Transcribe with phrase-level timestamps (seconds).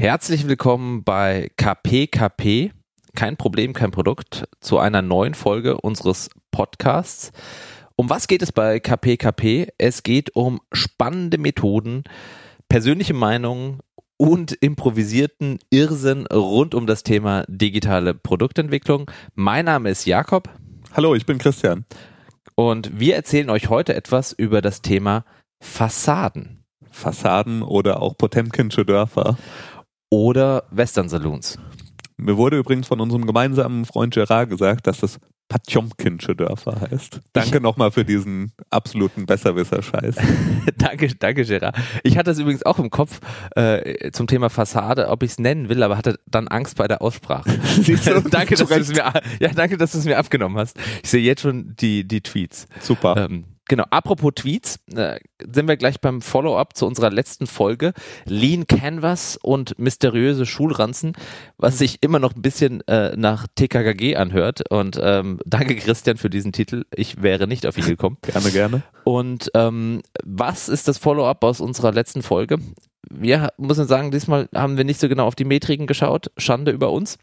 [0.00, 2.70] Herzlich willkommen bei KPKP.
[3.16, 4.44] Kein Problem, kein Produkt.
[4.60, 7.32] Zu einer neuen Folge unseres Podcasts.
[7.96, 9.72] Um was geht es bei KPKP?
[9.76, 12.04] Es geht um spannende Methoden,
[12.68, 13.80] persönliche Meinungen
[14.16, 19.10] und improvisierten Irrsinn rund um das Thema digitale Produktentwicklung.
[19.34, 20.48] Mein Name ist Jakob.
[20.92, 21.86] Hallo, ich bin Christian.
[22.54, 25.24] Und wir erzählen euch heute etwas über das Thema
[25.60, 26.62] Fassaden.
[26.88, 29.36] Fassaden oder auch Potemkinsche Dörfer.
[30.10, 31.58] Oder Western Saloons.
[32.16, 35.18] Mir wurde übrigens von unserem gemeinsamen Freund Gerard gesagt, dass das
[35.48, 37.20] Patjomkinsche Dörfer heißt.
[37.32, 40.16] Danke nochmal für diesen absoluten Besserwisser-Scheiß.
[40.76, 41.76] danke, danke, Gerard.
[42.02, 43.20] Ich hatte es übrigens auch im Kopf
[43.56, 47.00] äh, zum Thema Fassade, ob ich es nennen will, aber hatte dann Angst bei der
[47.00, 47.48] Aussprache.
[48.30, 50.78] danke, dass du es mir, ja, danke, dass du es mir abgenommen hast.
[51.02, 52.66] Ich sehe jetzt schon die, die Tweets.
[52.80, 53.16] Super.
[53.16, 57.92] Ähm, Genau, apropos Tweets, äh, sind wir gleich beim Follow-up zu unserer letzten Folge.
[58.24, 61.12] Lean Canvas und mysteriöse Schulranzen,
[61.58, 64.70] was sich immer noch ein bisschen äh, nach TKKG anhört.
[64.70, 66.86] Und ähm, danke Christian für diesen Titel.
[66.94, 68.16] Ich wäre nicht auf ihn gekommen.
[68.22, 68.82] gerne, gerne.
[69.04, 72.58] Und ähm, was ist das Follow-up aus unserer letzten Folge?
[73.10, 76.30] Wir müssen sagen, diesmal haben wir nicht so genau auf die Metriken geschaut.
[76.38, 77.18] Schande über uns.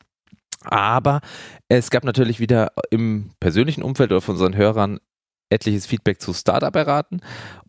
[0.64, 1.22] Aber
[1.70, 5.00] es gab natürlich wieder im persönlichen Umfeld oder von unseren Hörern
[5.50, 7.22] etliches Feedback zu Startup erraten.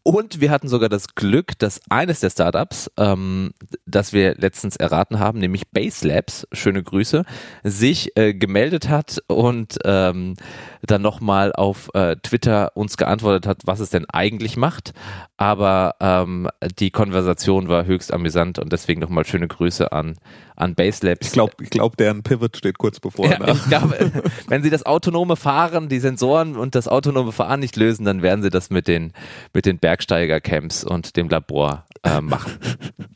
[0.06, 3.50] Und wir hatten sogar das Glück, dass eines der Startups, ähm,
[3.86, 7.24] das wir letztens erraten haben, nämlich Base Labs, schöne Grüße,
[7.64, 10.36] sich äh, gemeldet hat und ähm,
[10.82, 14.92] dann nochmal auf äh, Twitter uns geantwortet hat, was es denn eigentlich macht.
[15.38, 16.48] Aber ähm,
[16.78, 20.16] die Konversation war höchst amüsant und deswegen nochmal schöne Grüße an,
[20.54, 21.26] an Base Labs.
[21.26, 23.26] Ich glaube, ich glaub, deren Pivot steht kurz bevor.
[23.26, 23.58] Ja, ne?
[23.68, 23.94] glaub,
[24.48, 28.42] wenn sie das autonome Fahren, die Sensoren und das autonome Fahren nicht lösen, dann werden
[28.42, 29.12] sie das mit den,
[29.52, 32.52] mit den Bergsteigercamps und dem Labor äh, machen.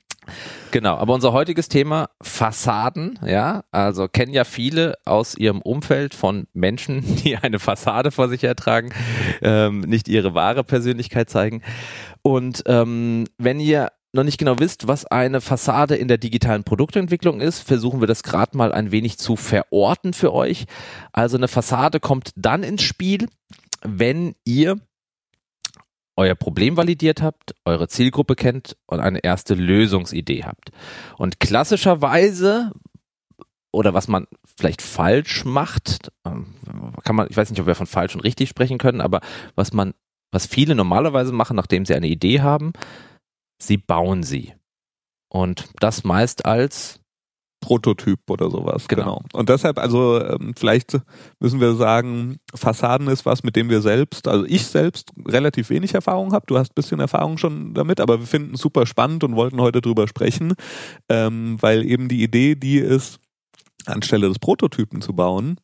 [0.70, 6.46] Genau, aber unser heutiges Thema Fassaden, ja, also kennen ja viele aus ihrem Umfeld von
[6.52, 8.94] Menschen, die eine Fassade vor sich hertragen,
[9.42, 11.62] ähm, nicht ihre wahre Persönlichkeit zeigen.
[12.22, 17.40] Und ähm, wenn ihr noch nicht genau wisst, was eine Fassade in der digitalen Produktentwicklung
[17.40, 20.66] ist, versuchen wir das gerade mal ein wenig zu verorten für euch.
[21.12, 23.26] Also eine Fassade kommt dann ins Spiel,
[23.82, 24.76] wenn ihr
[26.20, 30.70] euer Problem validiert habt, eure Zielgruppe kennt und eine erste Lösungsidee habt.
[31.16, 32.72] Und klassischerweise
[33.72, 36.54] oder was man vielleicht falsch macht, ähm,
[37.04, 39.20] kann man, ich weiß nicht, ob wir von falsch und richtig sprechen können, aber
[39.54, 39.94] was man,
[40.30, 42.72] was viele normalerweise machen, nachdem sie eine Idee haben,
[43.58, 44.52] sie bauen sie.
[45.32, 46.99] Und das meist als
[47.60, 48.88] Prototyp oder sowas.
[48.88, 49.02] Genau.
[49.02, 49.22] genau.
[49.32, 50.98] Und deshalb, also ähm, vielleicht
[51.38, 55.94] müssen wir sagen, Fassaden ist was, mit dem wir selbst, also ich selbst relativ wenig
[55.94, 56.46] Erfahrung habe.
[56.46, 59.60] Du hast ein bisschen Erfahrung schon damit, aber wir finden es super spannend und wollten
[59.60, 60.54] heute drüber sprechen,
[61.08, 63.20] ähm, weil eben die Idee, die ist,
[63.86, 65.58] anstelle des Prototypen zu bauen,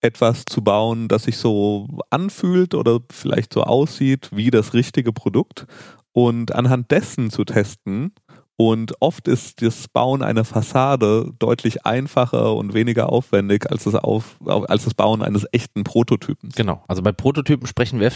[0.00, 5.66] etwas zu bauen, das sich so anfühlt oder vielleicht so aussieht wie das richtige Produkt
[6.12, 8.12] und anhand dessen zu testen,
[8.56, 14.36] und oft ist das Bauen einer Fassade deutlich einfacher und weniger aufwendig als das, Auf,
[14.46, 16.50] als das Bauen eines echten Prototypen.
[16.56, 16.82] Genau.
[16.88, 18.12] Also bei Prototypen sprechen wir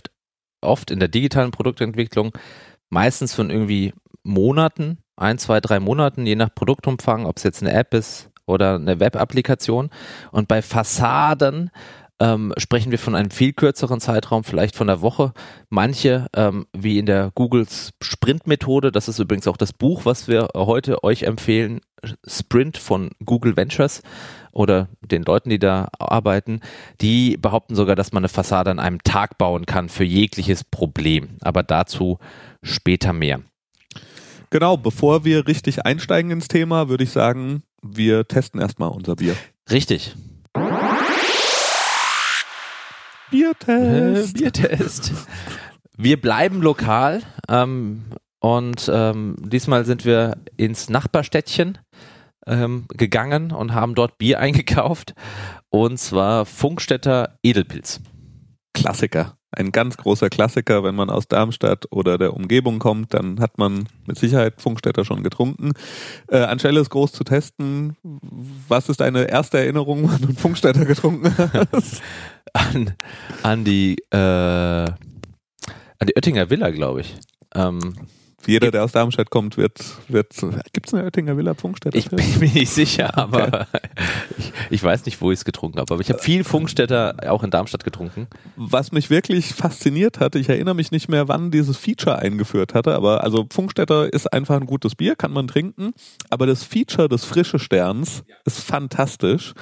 [0.62, 2.32] oft in der digitalen Produktentwicklung
[2.88, 3.92] meistens von irgendwie
[4.22, 8.74] Monaten, ein, zwei, drei Monaten, je nach Produktumfang, ob es jetzt eine App ist oder
[8.74, 9.90] eine Web-Applikation.
[10.32, 11.70] Und bei Fassaden
[12.20, 15.32] ähm, sprechen wir von einem viel kürzeren Zeitraum, vielleicht von der Woche.
[15.70, 20.48] Manche, ähm, wie in der Googles Sprint-Methode, das ist übrigens auch das Buch, was wir
[20.54, 21.80] heute euch empfehlen,
[22.26, 24.02] Sprint von Google Ventures
[24.52, 26.60] oder den Leuten, die da arbeiten,
[27.00, 31.36] die behaupten sogar, dass man eine Fassade an einem Tag bauen kann für jegliches Problem.
[31.40, 32.18] Aber dazu
[32.62, 33.40] später mehr.
[34.50, 39.36] Genau, bevor wir richtig einsteigen ins Thema, würde ich sagen, wir testen erstmal unser Bier.
[39.70, 40.14] Richtig.
[43.30, 44.36] Biertest.
[44.36, 45.12] Äh, Biertest.
[45.96, 48.04] Wir bleiben lokal ähm,
[48.40, 51.78] und ähm, diesmal sind wir ins Nachbarstädtchen
[52.46, 55.14] ähm, gegangen und haben dort Bier eingekauft
[55.68, 58.00] und zwar Funkstätter Edelpilz.
[58.72, 59.36] Klassiker.
[59.52, 63.88] Ein ganz großer Klassiker, wenn man aus Darmstadt oder der Umgebung kommt, dann hat man
[64.06, 65.72] mit Sicherheit Funkstätter schon getrunken.
[66.28, 67.96] Äh, anstelle es groß zu testen,
[68.68, 71.36] was ist deine erste Erinnerung, wann du Funkstätter getrunken
[71.72, 72.00] hast?
[72.52, 72.94] An,
[73.42, 74.16] an die äh,
[76.00, 77.16] an die Oettinger Villa, glaube ich.
[77.54, 77.94] Ähm,
[78.46, 80.34] jeder, der aus Darmstadt kommt, wird, wird,
[80.72, 81.96] gibt es eine Oettinger Villa Funkstätter?
[81.96, 83.64] Ich bin mir nicht sicher, aber okay.
[84.38, 85.92] ich, ich, weiß nicht, wo ich es getrunken habe.
[85.92, 88.28] Aber ich habe viel Funkstätter auch in Darmstadt getrunken.
[88.56, 92.94] Was mich wirklich fasziniert hatte, ich erinnere mich nicht mehr, wann dieses Feature eingeführt hatte,
[92.94, 95.92] aber also Funkstätter ist einfach ein gutes Bier, kann man trinken.
[96.30, 99.52] Aber das Feature des frische Sterns ist fantastisch.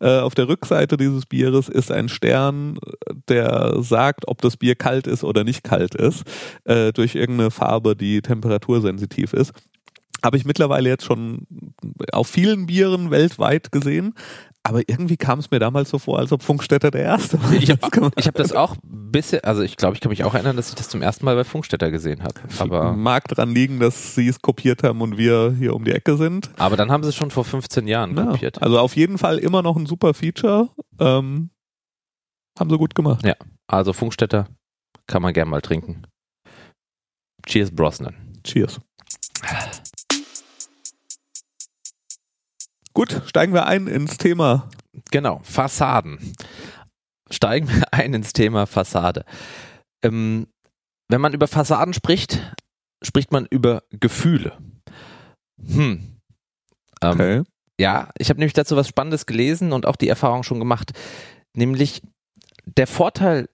[0.00, 2.78] Äh, auf der Rückseite dieses Bieres ist ein Stern,
[3.28, 6.22] der sagt, ob das Bier kalt ist oder nicht kalt ist,
[6.64, 9.52] äh, durch irgendeine Farbe, die temperatursensitiv ist.
[10.22, 11.46] Habe ich mittlerweile jetzt schon
[12.12, 14.14] auf vielen Bieren weltweit gesehen.
[14.64, 17.52] Aber irgendwie kam es mir damals so vor, als ob Funkstätter der Erste war.
[17.52, 20.68] Ich habe hab das auch bisher, also ich glaube, ich kann mich auch erinnern, dass
[20.68, 22.34] ich das zum ersten Mal bei Funkstätter gesehen habe.
[22.58, 26.16] Aber mag dran liegen, dass sie es kopiert haben und wir hier um die Ecke
[26.16, 26.50] sind.
[26.58, 28.60] Aber dann haben sie es schon vor 15 Jahren ja, kopiert.
[28.60, 30.68] Also auf jeden Fall immer noch ein super Feature.
[30.98, 31.50] Ähm,
[32.58, 33.24] haben sie gut gemacht.
[33.24, 33.36] Ja,
[33.68, 34.48] also Funkstätter
[35.06, 36.02] kann man gern mal trinken.
[37.46, 38.14] Cheers, Brosnan.
[38.44, 38.80] Cheers.
[42.94, 44.68] Gut, steigen wir ein ins Thema.
[45.10, 46.34] Genau, Fassaden.
[47.30, 49.24] Steigen wir ein ins Thema Fassade.
[50.02, 50.48] Ähm,
[51.08, 52.54] wenn man über Fassaden spricht,
[53.02, 54.58] spricht man über Gefühle.
[55.64, 56.20] Hm.
[57.02, 57.42] Ähm, okay.
[57.80, 60.92] Ja, ich habe nämlich dazu was Spannendes gelesen und auch die Erfahrung schon gemacht.
[61.54, 62.02] Nämlich
[62.64, 63.48] der Vorteil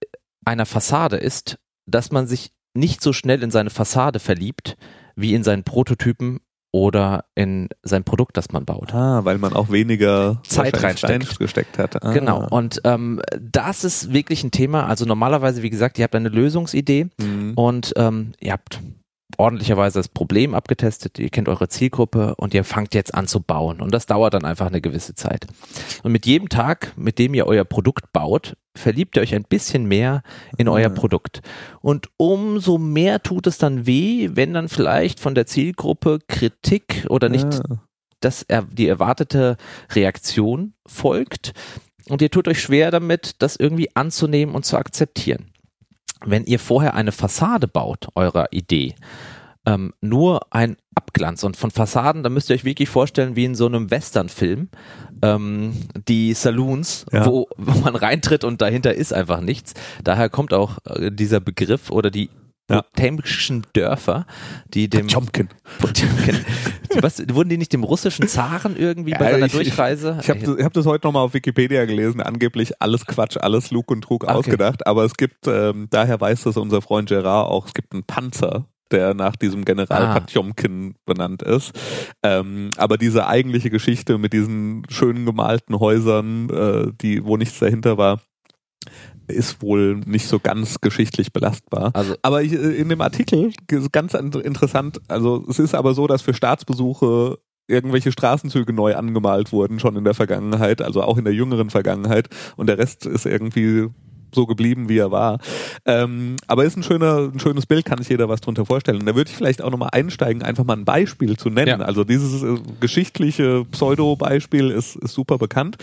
[0.45, 4.77] einer Fassade ist, dass man sich nicht so schnell in seine Fassade verliebt,
[5.17, 6.41] wie in seinen Prototypen
[6.73, 8.93] oder in sein Produkt, das man baut.
[8.93, 12.03] Ah, weil man auch weniger Zeit reingesteckt hat.
[12.03, 12.13] Ah.
[12.13, 12.49] Genau.
[12.49, 14.87] Und ähm, das ist wirklich ein Thema.
[14.87, 17.53] Also normalerweise, wie gesagt, ihr habt eine Lösungsidee mhm.
[17.55, 18.81] und ähm, ihr habt
[19.39, 23.81] ordentlicherweise das Problem abgetestet, ihr kennt eure Zielgruppe und ihr fangt jetzt an zu bauen.
[23.81, 25.47] Und das dauert dann einfach eine gewisse Zeit.
[26.03, 29.87] Und mit jedem Tag, mit dem ihr euer Produkt baut, verliebt ihr euch ein bisschen
[29.87, 30.23] mehr
[30.59, 30.95] in euer mhm.
[30.95, 31.41] Produkt.
[31.81, 37.29] Und umso mehr tut es dann weh, wenn dann vielleicht von der Zielgruppe Kritik oder
[37.29, 37.61] nicht ja.
[38.21, 39.57] das, die erwartete
[39.93, 41.53] Reaktion folgt.
[42.09, 45.54] Und ihr tut euch schwer damit, das irgendwie anzunehmen und zu akzeptieren
[46.27, 48.95] wenn ihr vorher eine Fassade baut, eurer Idee,
[49.67, 51.43] ähm, nur ein Abglanz.
[51.43, 54.69] Und von Fassaden, da müsst ihr euch wirklich vorstellen, wie in so einem Western-Film,
[55.23, 55.73] ähm,
[56.07, 57.25] die Saloons, ja.
[57.27, 59.75] wo, wo man reintritt und dahinter ist einfach nichts.
[60.03, 62.31] Daher kommt auch äh, dieser Begriff oder die.
[62.67, 64.27] Potemkischen Dörfer,
[64.69, 65.49] die dem Potemkin.
[65.79, 66.45] Potemkin.
[67.01, 70.19] Was, wurden die nicht dem russischen Zaren irgendwie ja, bei seiner ich, Durchreise?
[70.21, 73.71] Ich, ich habe das, hab das heute nochmal auf Wikipedia gelesen, angeblich alles Quatsch, alles
[73.71, 74.33] Lug und Trug okay.
[74.33, 78.05] ausgedacht, aber es gibt, ähm, daher weiß das unser Freund Gerard auch, es gibt einen
[78.05, 80.21] Panzer, der nach diesem General ah.
[80.21, 81.73] Potjomkin benannt ist.
[82.23, 87.99] Ähm, aber diese eigentliche Geschichte mit diesen schönen gemalten Häusern, äh, die, wo nichts dahinter
[87.99, 88.21] war,
[89.27, 91.91] ist wohl nicht so ganz geschichtlich belastbar.
[91.95, 96.07] Also, aber ich, äh, in dem Artikel ist ganz interessant, also es ist aber so,
[96.07, 101.25] dass für Staatsbesuche irgendwelche Straßenzüge neu angemalt wurden, schon in der Vergangenheit, also auch in
[101.25, 103.89] der jüngeren Vergangenheit und der Rest ist irgendwie
[104.35, 105.39] so geblieben, wie er war.
[105.87, 109.07] Ähm, aber ist ein schöner, ein schönes Bild, kann sich jeder was drunter vorstellen.
[109.07, 111.81] Da würde ich vielleicht auch nochmal einsteigen, einfach mal ein Beispiel zu nennen.
[111.81, 111.87] Ja.
[111.87, 115.77] Also dieses äh, geschichtliche Pseudo-Beispiel ist, ist super bekannt.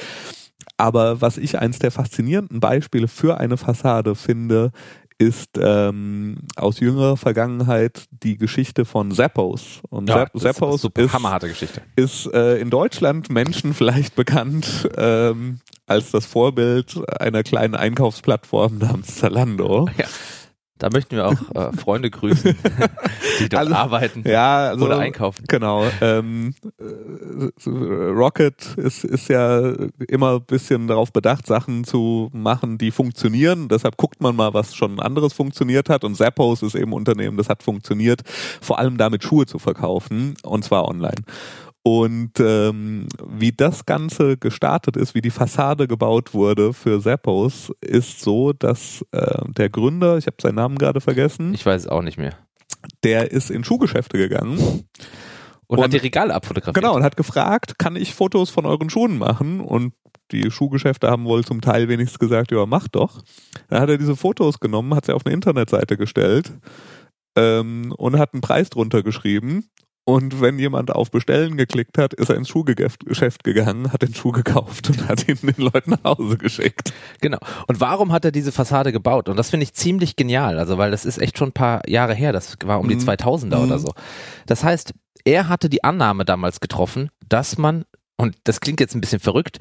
[0.82, 4.72] Aber was ich eins der faszinierenden Beispiele für eine Fassade finde,
[5.20, 9.82] ist ähm, aus jüngerer Vergangenheit die Geschichte von Zappos.
[9.92, 11.84] Und ja, Zappos ist, ist, hammerharte Geschichte.
[11.96, 19.18] ist äh, in Deutschland Menschen vielleicht bekannt ähm, als das Vorbild einer kleinen Einkaufsplattform namens
[19.18, 19.88] Zalando.
[20.00, 20.06] Ja.
[20.82, 22.56] Da möchten wir auch äh, Freunde grüßen,
[23.40, 25.46] die dort also, arbeiten ja, also, oder einkaufen.
[25.48, 25.86] Genau.
[26.02, 29.74] Ähm, äh, Rocket ist, ist ja
[30.08, 33.68] immer ein bisschen darauf bedacht, Sachen zu machen, die funktionieren.
[33.68, 36.04] Deshalb guckt man mal, was schon anderes funktioniert hat.
[36.04, 38.24] Und Zappos ist eben ein Unternehmen, das hat funktioniert,
[38.60, 41.22] vor allem damit Schuhe zu verkaufen und zwar online.
[41.84, 48.22] Und ähm, wie das Ganze gestartet ist, wie die Fassade gebaut wurde für Zappos, ist
[48.22, 51.56] so, dass äh, der Gründer, ich habe seinen Namen gerade vergessen.
[51.56, 52.38] Ich weiß es auch nicht mehr.
[53.04, 54.86] Der ist in Schuhgeschäfte gegangen.
[55.66, 56.76] Und, und hat die Regale abfotografiert.
[56.76, 59.60] Genau, und hat gefragt, kann ich Fotos von euren Schuhen machen?
[59.60, 59.94] Und
[60.32, 63.24] die Schuhgeschäfte haben wohl zum Teil wenigstens gesagt, ja, mach doch.
[63.70, 66.52] Dann hat er diese Fotos genommen, hat sie auf eine Internetseite gestellt
[67.36, 69.66] ähm, und hat einen Preis drunter geschrieben
[70.04, 74.32] und wenn jemand auf Bestellen geklickt hat, ist er ins Schuhgeschäft gegangen, hat den Schuh
[74.32, 76.92] gekauft und hat ihn den Leuten nach Hause geschickt.
[77.22, 77.38] Genau.
[77.68, 79.30] Und warum hat er diese Fassade gebaut?
[79.30, 80.58] Und das finde ich ziemlich genial.
[80.58, 82.34] Also, weil das ist echt schon ein paar Jahre her.
[82.34, 83.64] Das war um die 2000er mhm.
[83.64, 83.94] oder so.
[84.48, 84.94] Das heißt,
[85.24, 87.86] er hatte die Annahme damals getroffen, dass man,
[88.18, 89.60] und das klingt jetzt ein bisschen verrückt,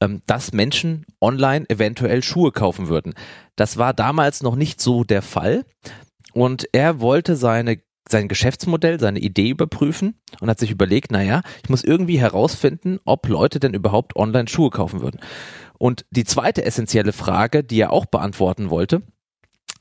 [0.00, 3.14] ähm, dass Menschen online eventuell Schuhe kaufen würden.
[3.56, 5.64] Das war damals noch nicht so der Fall.
[6.32, 11.70] Und er wollte seine sein Geschäftsmodell, seine Idee überprüfen und hat sich überlegt, naja, ich
[11.70, 15.20] muss irgendwie herausfinden, ob Leute denn überhaupt online Schuhe kaufen würden.
[15.78, 19.02] Und die zweite essentielle Frage, die er auch beantworten wollte,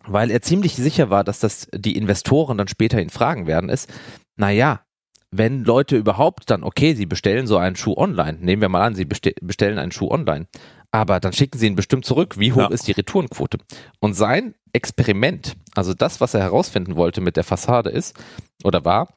[0.05, 3.91] weil er ziemlich sicher war, dass das die Investoren dann später ihn fragen werden, ist,
[4.37, 4.81] naja,
[5.31, 8.95] wenn Leute überhaupt dann, okay, sie bestellen so einen Schuh online, nehmen wir mal an,
[8.95, 10.47] sie bestellen einen Schuh online,
[10.91, 12.39] aber dann schicken sie ihn bestimmt zurück.
[12.39, 12.67] Wie hoch ja.
[12.69, 13.59] ist die Retourenquote?
[13.99, 18.17] Und sein Experiment, also das, was er herausfinden wollte mit der Fassade ist,
[18.63, 19.13] oder war,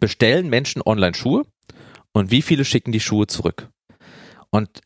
[0.00, 1.44] bestellen Menschen online Schuhe
[2.12, 3.68] und wie viele schicken die Schuhe zurück?
[4.50, 4.80] Und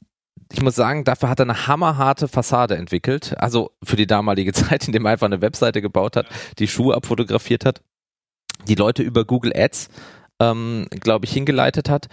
[0.53, 3.35] ich muss sagen, dafür hat er eine hammerharte Fassade entwickelt.
[3.39, 6.27] Also für die damalige Zeit, indem er einfach eine Webseite gebaut hat,
[6.59, 7.81] die Schuhe abfotografiert hat,
[8.69, 9.89] die Leute über Google Ads,
[10.41, 12.09] ähm, glaube ich, hingeleitet hat.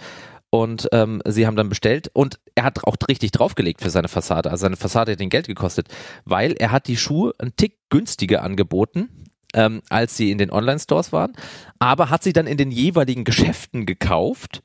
[0.50, 4.50] Und ähm, sie haben dann bestellt und er hat auch richtig draufgelegt für seine Fassade.
[4.50, 5.86] Also seine Fassade hat ihn Geld gekostet,
[6.24, 9.08] weil er hat die Schuhe einen Tick günstiger angeboten,
[9.54, 11.34] ähm, als sie in den Online-Stores waren,
[11.78, 14.62] aber hat sie dann in den jeweiligen Geschäften gekauft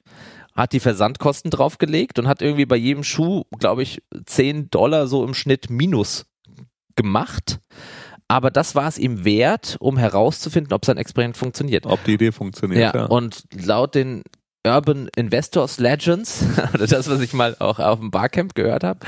[0.55, 5.25] hat die Versandkosten draufgelegt und hat irgendwie bei jedem Schuh, glaube ich, 10 Dollar so
[5.25, 6.25] im Schnitt minus
[6.95, 7.59] gemacht.
[8.27, 11.85] Aber das war es ihm wert, um herauszufinden, ob sein Experiment funktioniert.
[11.85, 12.95] Ob die Idee funktioniert.
[12.95, 13.05] Ja, ja.
[13.05, 14.23] und laut den
[14.65, 18.99] Urban Investors Legends, oder das, was ich mal auch auf dem Barcamp gehört habe,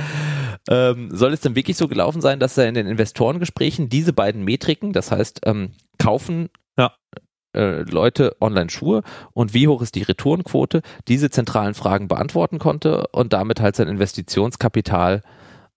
[0.70, 4.44] ähm, soll es dann wirklich so gelaufen sein, dass er in den Investorengesprächen diese beiden
[4.44, 6.92] Metriken, das heißt ähm, kaufen ja
[7.58, 9.02] äh, Leute Online-Schuhe
[9.34, 13.88] und wie hoch ist die Retourenquote, diese zentralen Fragen beantworten konnte und damit halt sein
[13.88, 15.24] Investitionskapital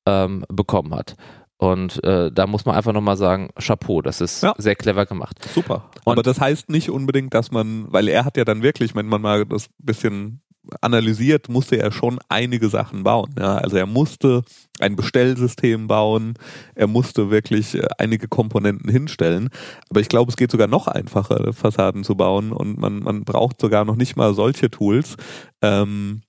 [0.07, 1.17] ähm, bekommen hat.
[1.61, 4.55] Und äh, da muss man einfach nochmal sagen, Chapeau, das ist ja.
[4.57, 5.37] sehr clever gemacht.
[5.55, 5.91] Super.
[6.05, 9.07] Und Aber das heißt nicht unbedingt, dass man, weil er hat ja dann wirklich, wenn
[9.07, 10.41] man mal das bisschen
[10.81, 13.35] analysiert, musste er schon einige Sachen bauen.
[13.39, 14.43] Ja, also er musste
[14.79, 16.33] ein Bestellsystem bauen,
[16.75, 19.51] er musste wirklich äh, einige Komponenten hinstellen.
[19.91, 23.61] Aber ich glaube, es geht sogar noch einfacher, Fassaden zu bauen und man, man braucht
[23.61, 25.17] sogar noch nicht mal solche Tools.
[25.61, 26.23] Ähm,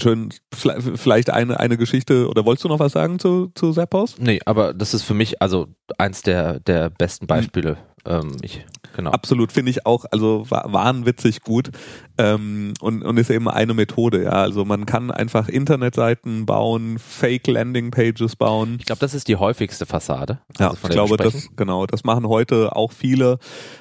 [0.00, 4.16] Schön, vielleicht eine, eine Geschichte, oder wolltest du noch was sagen zu, zu Zappos?
[4.18, 7.78] Nee, aber das ist für mich also eins der, der besten Beispiele.
[8.06, 8.64] Ähm, ich,
[8.96, 9.10] genau.
[9.10, 11.70] Absolut, finde ich auch, also wahnwitzig gut
[12.16, 14.30] ähm, und, und ist eben eine Methode, ja.
[14.30, 18.76] Also man kann einfach Internetseiten bauen, Fake Landing Pages bauen.
[18.78, 20.40] Ich glaube, das ist die häufigste Fassade.
[20.58, 23.38] Also ja, ich glaube, das, genau, das machen heute auch viele.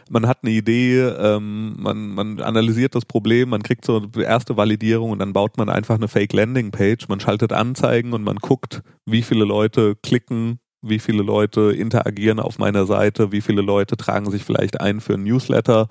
[0.09, 4.57] Man hat eine Idee, ähm, man, man analysiert das Problem, man kriegt so die erste
[4.57, 8.37] Validierung und dann baut man einfach eine Fake Landing Page, man schaltet Anzeigen und man
[8.37, 13.97] guckt, wie viele Leute klicken wie viele Leute interagieren auf meiner Seite, wie viele Leute
[13.97, 15.87] tragen sich vielleicht ein für ein Newsletter,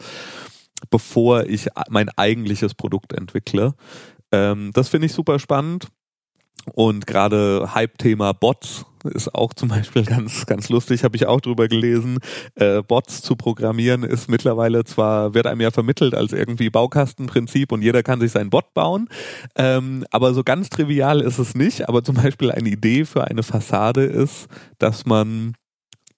[0.90, 3.74] bevor ich mein eigentliches Produkt entwickle.
[4.32, 5.88] Ähm, das finde ich super spannend.
[6.74, 11.68] Und gerade Hype-Thema Bots ist auch zum Beispiel ganz, ganz lustig, habe ich auch drüber
[11.68, 12.18] gelesen.
[12.54, 17.82] Äh, Bots zu programmieren ist mittlerweile zwar, wird einem ja vermittelt als irgendwie Baukastenprinzip und
[17.82, 19.08] jeder kann sich seinen Bot bauen,
[19.54, 21.88] ähm, aber so ganz trivial ist es nicht.
[21.88, 25.54] Aber zum Beispiel eine Idee für eine Fassade ist, dass man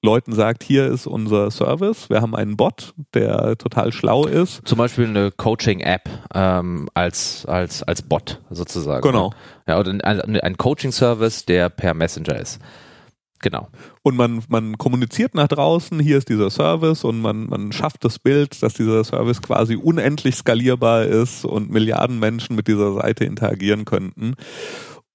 [0.03, 4.67] Leuten sagt, hier ist unser Service, wir haben einen Bot, der total schlau ist.
[4.67, 9.03] Zum Beispiel eine Coaching-App ähm, als, als, als Bot sozusagen.
[9.03, 9.33] Genau.
[9.67, 10.01] Ja, oder ein,
[10.41, 12.61] ein Coaching-Service, der per Messenger ist.
[13.41, 13.69] Genau.
[14.03, 18.19] Und man, man kommuniziert nach draußen, hier ist dieser Service und man, man schafft das
[18.19, 23.85] Bild, dass dieser Service quasi unendlich skalierbar ist und Milliarden Menschen mit dieser Seite interagieren
[23.85, 24.35] könnten.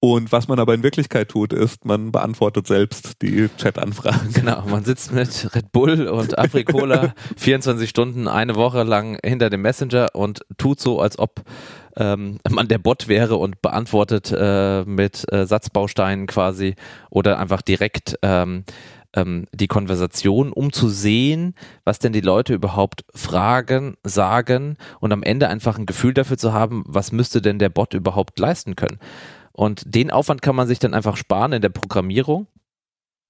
[0.04, 4.34] Und was man aber in Wirklichkeit tut, ist, man beantwortet selbst die Chat-Anfragen.
[4.34, 9.62] Genau, man sitzt mit Red Bull und Afrikola 24 Stunden, eine Woche lang hinter dem
[9.62, 11.40] Messenger und tut so, als ob
[11.96, 16.74] ähm, man der Bot wäre und beantwortet äh, mit äh, Satzbausteinen quasi
[17.08, 18.64] oder einfach direkt ähm,
[19.14, 25.22] ähm, die Konversation, um zu sehen, was denn die Leute überhaupt fragen, sagen und am
[25.22, 28.98] Ende einfach ein Gefühl dafür zu haben, was müsste denn der Bot überhaupt leisten können.
[29.56, 32.48] Und den Aufwand kann man sich dann einfach sparen in der Programmierung,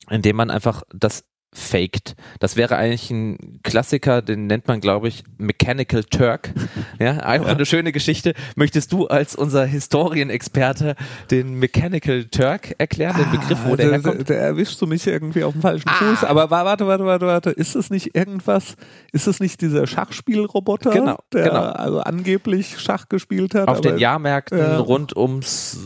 [0.09, 1.25] indem man einfach das
[1.55, 2.17] faked.
[2.41, 6.53] Das wäre eigentlich ein Klassiker, den nennt man, glaube ich, Mechanical Turk.
[7.01, 7.55] Ja, einfach ja.
[7.55, 8.35] eine schöne Geschichte.
[8.57, 10.95] Möchtest du als unser Historienexperte
[11.31, 14.29] den Mechanical Turk erklären, den Begriff, wo ah, der, der herkommt?
[14.29, 15.95] Der erwischst du mich irgendwie auf dem falschen ah.
[15.95, 16.25] Fuß.
[16.25, 17.51] Aber warte, warte, warte, warte.
[17.51, 18.77] Ist es nicht irgendwas,
[19.13, 21.63] ist es nicht dieser Schachspielroboter, genau, der genau.
[21.63, 23.69] also angeblich Schach gespielt hat?
[23.69, 24.79] Auf den Jahrmärkten ja.
[24.79, 25.79] rund ums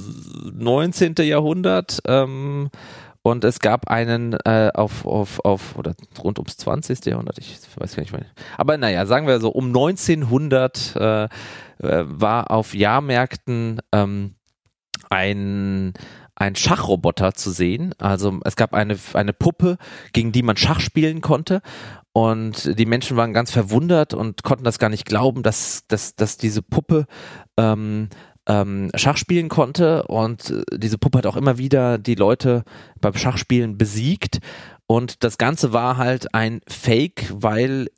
[0.53, 1.15] 19.
[1.19, 2.71] Jahrhundert ähm,
[3.31, 7.05] und es gab einen äh, auf, auf, auf, oder rund ums 20.
[7.07, 8.25] Jahrhundert, ich weiß gar nicht mehr.
[8.57, 11.29] Aber naja, sagen wir so, um 1900 äh, äh,
[11.79, 14.35] war auf Jahrmärkten ähm,
[15.11, 15.95] ein,
[16.35, 17.95] ein Schachroboter zu sehen.
[17.99, 19.79] Also es gab eine, eine Puppe,
[20.13, 21.61] gegen die man Schach spielen konnte.
[22.13, 26.37] und die Menschen waren ganz verwundert und konnten das gar nicht glauben, dass, dass, dass
[26.37, 27.07] diese Puppe
[27.57, 28.09] ähm,
[28.49, 32.65] ähm, Schach spielen konnte und äh, diese Puppe hat auch immer wieder die Leute
[33.01, 34.39] beim Schachspielen besiegt
[34.87, 37.89] und das Ganze war halt ein Fake, weil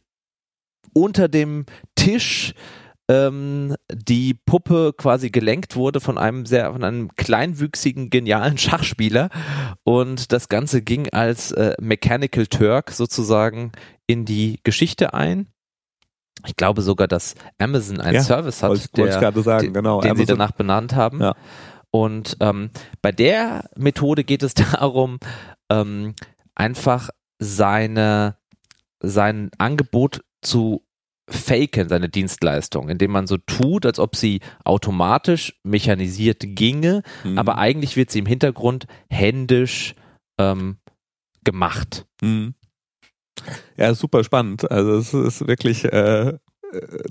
[0.93, 2.53] unter dem Tisch
[3.09, 9.31] ähm, die Puppe quasi gelenkt wurde von einem sehr, von einem kleinwüchsigen, genialen Schachspieler
[9.85, 13.73] und das Ganze ging als äh, Mechanical Turk sozusagen
[14.07, 15.47] in die Geschichte ein.
[16.47, 20.09] Ich glaube sogar, dass Amazon einen Ja, Service hat, ich- gerade sagen, den, genau, den
[20.17, 21.21] sie Amazon- danach benannt haben.
[21.21, 21.35] Ja.
[21.91, 22.71] Und ähm,
[23.03, 25.19] bei der Methode geht es darum,
[25.71, 26.15] ähm,
[26.55, 28.37] einfach seine
[29.03, 30.85] sein Angebot zu
[31.29, 37.39] faken, seine Dienstleistung, indem man so tut, als ob sie automatisch mechanisiert ginge, Mhm.
[37.39, 39.95] aber eigentlich wird sie im Hintergrund händisch
[40.39, 40.79] ähm,
[41.45, 42.07] gemacht.
[42.21, 42.55] Mhm.
[43.77, 44.71] Ja, super spannend.
[44.71, 46.35] Also es ist wirklich äh,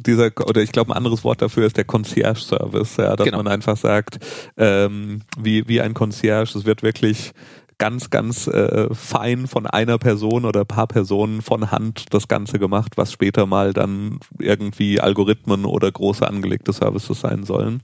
[0.05, 3.37] dieser, oder ich glaube ein anderes Wort dafür ist der Concierge-Service, ja, dass Genau.
[3.37, 4.19] man einfach sagt,
[4.57, 7.31] ähm, wie, wie ein Concierge, es wird wirklich
[7.77, 12.93] ganz, ganz äh, fein von einer Person oder paar Personen von Hand das Ganze gemacht,
[12.97, 17.81] was später mal dann irgendwie Algorithmen oder große angelegte Services sein sollen.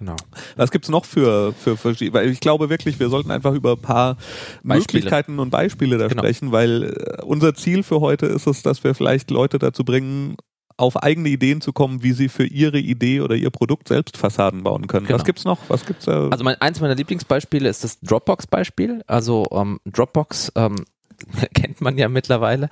[0.00, 0.16] Genau.
[0.56, 3.78] Was gibt's noch für, für verschiedene, weil ich glaube wirklich, wir sollten einfach über ein
[3.82, 4.16] paar
[4.64, 4.78] Beispiele.
[4.78, 6.22] Möglichkeiten und Beispiele da Genau.
[6.22, 10.36] sprechen, weil äh, unser Ziel für heute ist es, dass wir vielleicht Leute dazu bringen,
[10.78, 14.62] auf eigene Ideen zu kommen, wie sie für ihre Idee oder ihr Produkt selbst Fassaden
[14.62, 15.06] bauen können.
[15.06, 15.18] Genau.
[15.18, 15.58] Was gibt's noch?
[15.68, 16.28] Was gibt's da?
[16.28, 19.02] Also mein, eins meiner Lieblingsbeispiele ist das Dropbox-Beispiel.
[19.06, 20.76] Also ähm, Dropbox ähm,
[21.54, 22.70] kennt man ja mittlerweile.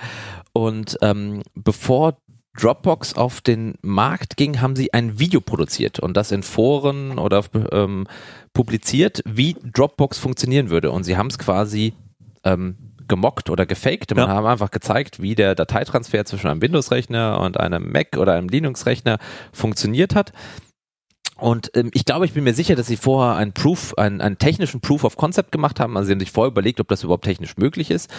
[0.55, 2.17] Und ähm, bevor
[2.61, 7.45] Dropbox auf den Markt ging, haben sie ein Video produziert und das in Foren oder
[7.73, 8.07] ähm,
[8.53, 10.91] publiziert, wie Dropbox funktionieren würde.
[10.91, 11.95] Und sie haben es quasi
[12.45, 14.15] ähm, gemockt oder gefaked.
[14.15, 14.35] Man Ja.
[14.35, 19.19] haben einfach gezeigt, wie der Dateitransfer zwischen einem Windows-Rechner und einem Mac oder einem Linux-Rechner
[19.53, 20.33] funktioniert hat.
[21.39, 24.39] Und ähm, ich glaube, ich bin mir sicher, dass sie vorher einen Proof, einen, einen
[24.39, 25.97] technischen Proof of Concept gemacht haben.
[25.97, 28.11] Also sie haben sich vorher überlegt, ob das überhaupt technisch möglich ist.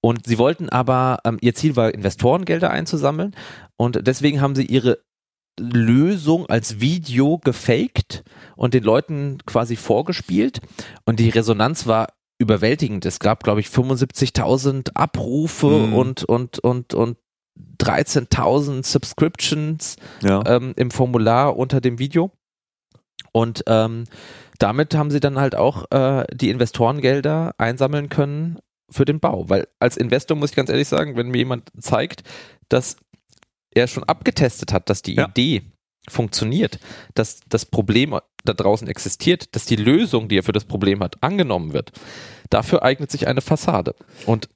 [0.00, 3.34] Und sie wollten aber, ähm, ihr Ziel war, Investorengelder einzusammeln.
[3.76, 4.98] Und deswegen haben sie ihre
[5.58, 8.22] Lösung als Video gefaked
[8.56, 10.60] und den Leuten quasi vorgespielt.
[11.04, 12.08] Und die Resonanz war
[12.38, 13.04] überwältigend.
[13.06, 15.94] Es gab, glaube ich, 75.000 Abrufe Mhm.
[15.94, 17.18] und, und, und, und
[17.80, 20.44] 13.000 Subscriptions ja.
[20.46, 22.30] ähm, im Formular unter dem Video.
[23.32, 24.04] Und ähm,
[24.60, 28.58] damit haben sie dann halt auch äh, die Investorengelder einsammeln können
[28.90, 29.48] für den Bau.
[29.48, 32.22] Weil als Investor muss ich ganz ehrlich sagen, wenn mir jemand zeigt,
[32.68, 32.96] dass
[33.70, 35.28] er schon abgetestet hat, dass die Ja.
[35.28, 35.62] Idee
[36.08, 36.78] funktioniert,
[37.14, 41.22] dass das Problem da draußen existiert, dass die Lösung, die er für das Problem hat,
[41.22, 41.92] angenommen wird,
[42.50, 43.94] dafür eignet sich eine Fassade.
[44.26, 44.48] Und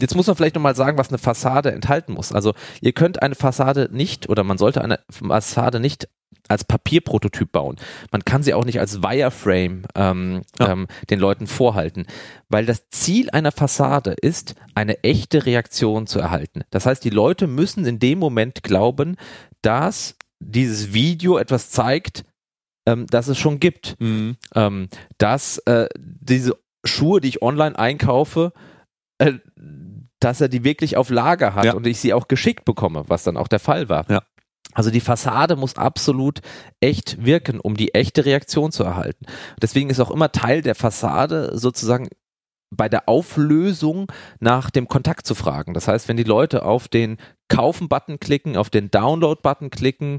[0.00, 2.32] Jetzt muss man vielleicht nochmal sagen, was eine Fassade enthalten muss.
[2.32, 6.08] Also ihr könnt eine Fassade nicht oder man sollte eine Fassade nicht
[6.48, 7.76] als Papierprototyp bauen.
[8.12, 10.70] Man kann sie auch nicht als Wireframe ähm, Ja.
[10.72, 12.06] ähm, den Leuten vorhalten,
[12.48, 16.62] weil das Ziel einer Fassade ist, eine echte Reaktion zu erhalten.
[16.70, 19.16] Das heißt, die Leute müssen in dem Moment glauben,
[19.62, 22.24] dass dieses Video etwas zeigt,
[22.86, 24.36] ähm, das es schon gibt Mhm.
[24.54, 28.52] ähm, dass äh, diese Schuhe, die ich online einkaufe,
[29.18, 29.32] äh,
[30.20, 31.72] dass er die wirklich auf Lager hat Ja.
[31.74, 34.04] und ich sie auch geschickt bekomme, was dann auch der Fall war.
[34.10, 34.22] Ja.
[34.74, 36.40] Also die Fassade muss absolut
[36.80, 39.26] echt wirken, um die echte Reaktion zu erhalten.
[39.62, 42.08] Deswegen ist auch immer Teil der Fassade sozusagen
[42.70, 44.10] bei der Auflösung
[44.40, 45.74] nach dem Kontakt zu fragen.
[45.74, 50.18] Das heißt, wenn die Leute auf den Kaufen-Button klicken, auf den Download-Button klicken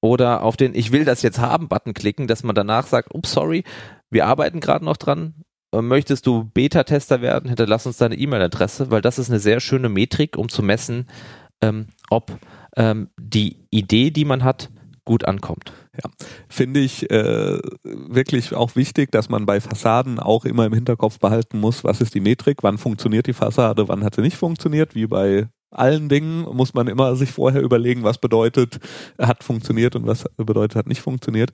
[0.00, 3.64] oder auf den Ich will das jetzt haben-Button klicken, dass man danach sagt, ups, sorry,
[4.10, 5.42] wir arbeiten gerade noch dran.
[5.72, 7.48] Äh, Möchtest du Beta-Tester werden?
[7.48, 11.06] Hinterlass uns deine E-Mail-Adresse, weil das ist eine sehr schöne Metrik, um zu messen,
[11.60, 12.38] ähm, ob
[12.76, 14.70] ähm, die Idee, die man hat,
[15.06, 15.72] gut ankommt.
[16.48, 21.58] Finde ich äh, wirklich auch wichtig, dass man bei Fassaden auch immer im Hinterkopf behalten
[21.58, 25.06] muss, was ist die Metrik, wann funktioniert die Fassade, wann hat sie nicht funktioniert, wie
[25.06, 28.78] bei allen Dingen muss man immer sich vorher überlegen, was bedeutet,
[29.18, 31.50] hat funktioniert und was bedeutet, hat nicht funktioniert.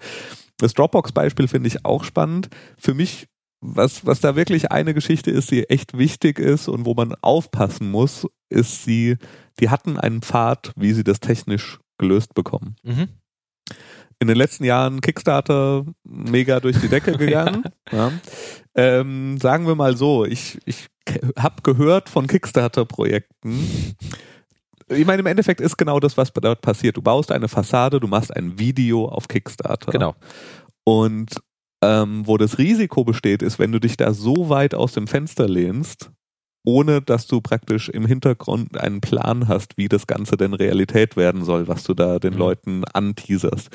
[0.59, 2.49] Das Dropbox-Beispiel finde ich auch spannend.
[2.79, 3.29] Für mich,
[3.61, 7.91] was, was da wirklich eine Geschichte ist, die echt wichtig ist und wo man aufpassen
[7.91, 9.17] muss, ist sie,
[9.61, 13.09] die hatten einen Pfad, wie sie das technisch gelöst bekommen Mhm.
[14.19, 17.65] in den letzten Jahren Kickstarter mega durch die Decke gegangen.
[17.91, 18.13] ja.
[18.75, 20.89] ähm, sagen wir mal so, ich, ich
[21.39, 23.67] habe gehört von Kickstarter-Projekten.
[24.89, 26.97] Ich meine, im Endeffekt ist genau das, was dort passiert.
[26.97, 29.91] Du baust eine Fassade, du machst ein Video auf Kickstarter.
[29.91, 30.15] Genau.
[30.85, 31.35] Und
[31.83, 35.49] ähm, wo das Risiko besteht, ist, wenn du dich da so weit aus dem Fenster
[35.49, 36.11] lehnst,
[36.65, 41.45] ohne dass du praktisch im Hintergrund einen Plan hast, wie das Ganze denn Realität werden
[41.45, 42.39] soll, was du da den mhm.
[42.39, 43.71] Leuten anteaserst.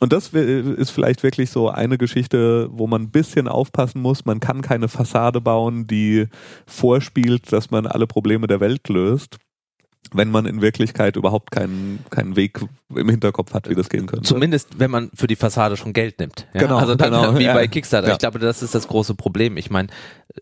[0.00, 4.24] Und das ist vielleicht wirklich so eine Geschichte, wo man ein bisschen aufpassen muss.
[4.24, 6.26] Man kann keine Fassade bauen, die
[6.66, 9.38] vorspielt, dass man alle Probleme der Welt löst
[10.12, 12.60] wenn man in Wirklichkeit überhaupt keinen, keinen Weg
[12.94, 14.26] im Hinterkopf hat, wie das gehen könnte.
[14.26, 16.46] Zumindest, wenn man für die Fassade schon Geld nimmt.
[16.52, 16.60] Ja?
[16.60, 16.76] Genau.
[16.76, 17.54] Also dann genau, wie ja.
[17.54, 18.08] bei Kickstarter.
[18.08, 18.14] Ja.
[18.14, 19.56] Ich glaube, das ist das große Problem.
[19.56, 19.88] Ich meine,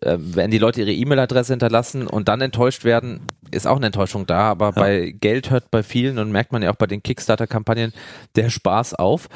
[0.01, 3.21] äh, wenn die Leute ihre E-Mail-Adresse hinterlassen und dann enttäuscht werden,
[3.51, 4.49] ist auch eine Enttäuschung da.
[4.49, 7.93] Aber bei Geld hört bei vielen und merkt man ja auch bei den Kickstarter-Kampagnen
[8.35, 9.29] der Spaß auf.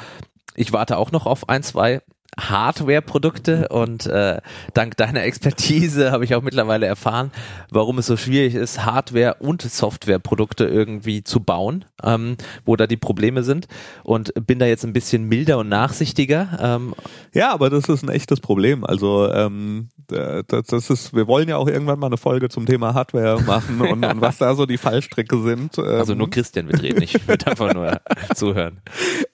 [0.54, 2.02] Ich warte auch noch auf ein, zwei
[2.38, 4.40] Hardware-Produkte und äh,
[4.74, 7.30] dank deiner Expertise habe ich auch mittlerweile erfahren,
[7.70, 12.98] warum es so schwierig ist, Hardware- und Software-Produkte irgendwie zu bauen, ähm, wo da die
[12.98, 13.68] Probleme sind
[14.02, 16.58] und bin da jetzt ein bisschen milder und nachsichtiger.
[16.60, 16.94] Ähm.
[17.32, 18.84] Ja, aber das ist ein echtes Problem.
[18.84, 22.94] Also ähm, das, das ist, wir wollen ja auch irgendwann mal eine Folge zum Thema
[22.94, 25.78] Hardware machen und, und was da so die Fallstricke sind.
[25.78, 26.30] Also nur ähm.
[26.30, 28.00] Christian wird reden, ich würde einfach nur
[28.34, 28.80] zuhören.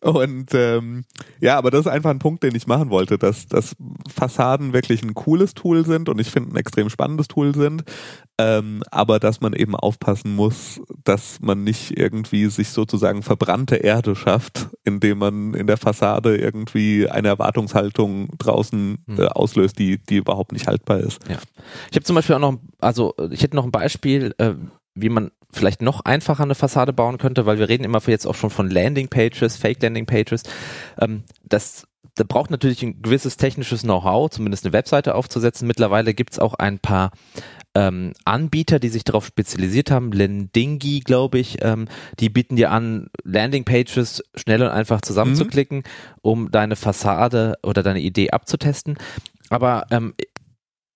[0.01, 1.05] Und ähm,
[1.41, 3.75] ja, aber das ist einfach ein Punkt, den ich machen wollte, dass, dass
[4.09, 7.83] Fassaden wirklich ein cooles Tool sind und ich finde ein extrem spannendes Tool sind,
[8.39, 14.15] ähm, aber dass man eben aufpassen muss, dass man nicht irgendwie sich sozusagen verbrannte Erde
[14.15, 19.19] schafft, indem man in der Fassade irgendwie eine Erwartungshaltung draußen hm.
[19.19, 21.19] äh, auslöst, die, die überhaupt nicht haltbar ist.
[21.29, 21.39] Ja.
[21.91, 24.55] Ich habe zum Beispiel auch noch, also ich hätte noch ein Beispiel, äh,
[24.95, 28.35] wie man vielleicht noch einfacher eine Fassade bauen könnte, weil wir reden immer jetzt auch
[28.35, 30.43] schon von Landing Pages, Fake Landing Pages.
[31.01, 35.67] Ähm, das da braucht natürlich ein gewisses technisches Know-how, zumindest eine Webseite aufzusetzen.
[35.67, 37.11] Mittlerweile gibt's auch ein paar
[37.75, 41.89] ähm, Anbieter, die sich darauf spezialisiert haben, Lendingi, glaube ich, ähm,
[42.21, 45.83] die bieten dir an, Landingpages schnell und einfach zusammenzuklicken, mhm.
[46.21, 48.99] um deine Fassade oder deine Idee abzutesten.
[49.49, 50.15] Aber ähm,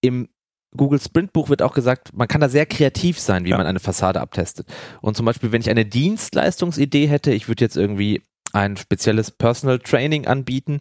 [0.03, 0.29] im
[0.77, 3.57] Google Sprintbuch wird auch gesagt, man kann da sehr kreativ sein, wie ja.
[3.57, 4.67] man eine Fassade abtestet.
[5.01, 9.79] Und zum Beispiel, wenn ich eine Dienstleistungsidee hätte, ich würde jetzt irgendwie ein spezielles Personal
[9.79, 10.81] Training anbieten,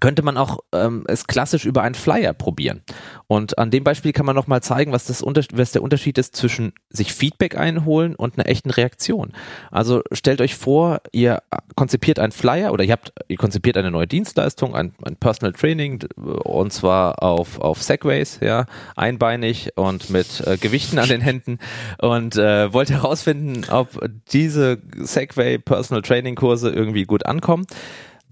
[0.00, 2.82] könnte man auch ähm, es klassisch über einen Flyer probieren.
[3.28, 6.72] Und an dem Beispiel kann man nochmal zeigen, was, das was der Unterschied ist zwischen
[6.90, 9.32] sich Feedback einholen und einer echten Reaktion.
[9.70, 11.42] Also stellt euch vor, ihr
[11.76, 16.04] konzipiert einen Flyer oder ihr habt, ihr konzipiert eine neue Dienstleistung, ein, ein Personal Training
[16.16, 21.58] und zwar auf, auf Segways, ja, einbeinig und mit äh, Gewichten an den Händen
[21.98, 23.98] und äh, wollt herausfinden, ob
[24.32, 27.66] diese Segway Personal Training Kurse irgendwie gut ankommen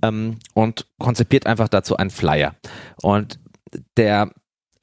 [0.09, 2.55] ähm, und konzipiert einfach dazu einen Flyer.
[3.03, 3.39] Und
[3.97, 4.31] der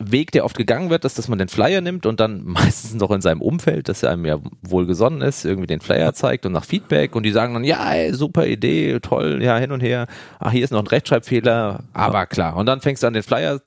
[0.03, 3.11] Weg, der oft gegangen wird, ist, dass man den Flyer nimmt und dann meistens noch
[3.11, 7.15] in seinem Umfeld, das einem ja wohlgesonnen ist, irgendwie den Flyer zeigt und nach Feedback
[7.15, 10.07] und die sagen dann, ja, ey, super Idee, toll, ja, hin und her,
[10.39, 12.57] ach, hier ist noch ein Rechtschreibfehler, aber klar.
[12.57, 13.61] Und dann fängst du an, den Flyer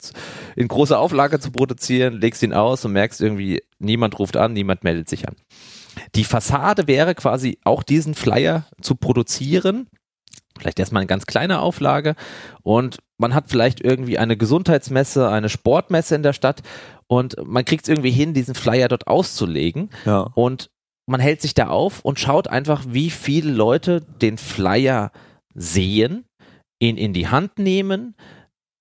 [0.56, 4.82] in großer Auflage zu produzieren, legst ihn aus und merkst irgendwie, niemand ruft an, niemand
[4.82, 5.36] meldet sich an.
[6.16, 9.88] Die Fassade wäre quasi auch diesen Flyer zu produzieren,
[10.58, 12.14] vielleicht erstmal eine ganz kleine Auflage
[12.62, 16.62] und man hat vielleicht irgendwie eine Gesundheitsmesse, eine Sportmesse in der Stadt
[17.06, 20.20] und man kriegt es irgendwie hin, diesen Flyer dort auszulegen ja.
[20.34, 20.70] und
[21.06, 25.12] man hält sich da auf und schaut einfach, wie viele Leute den Flyer
[25.54, 26.24] sehen,
[26.80, 28.14] ihn in die Hand nehmen,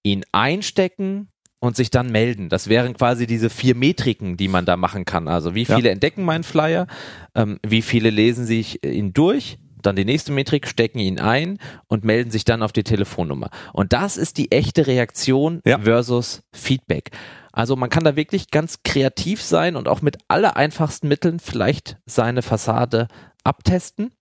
[0.04, 2.50] ihn einstecken und sich dann melden.
[2.50, 5.28] Das wären quasi diese vier Metriken, die man da machen kann.
[5.28, 5.92] Also wie viele ja.
[5.92, 6.88] entdecken meinen Flyer,
[7.36, 12.04] ähm, wie viele lesen sich ihn durch, dann die nächste Metrik, stecken ihn ein und
[12.04, 13.50] melden sich dann auf die Telefonnummer.
[13.74, 15.80] Und das ist die echte Reaktion ja.
[15.80, 17.12] versus Feedback.
[17.52, 21.98] Also man kann da wirklich ganz kreativ sein und auch mit aller einfachsten Mitteln vielleicht
[22.06, 23.08] seine Fassade
[23.44, 24.12] abtesten.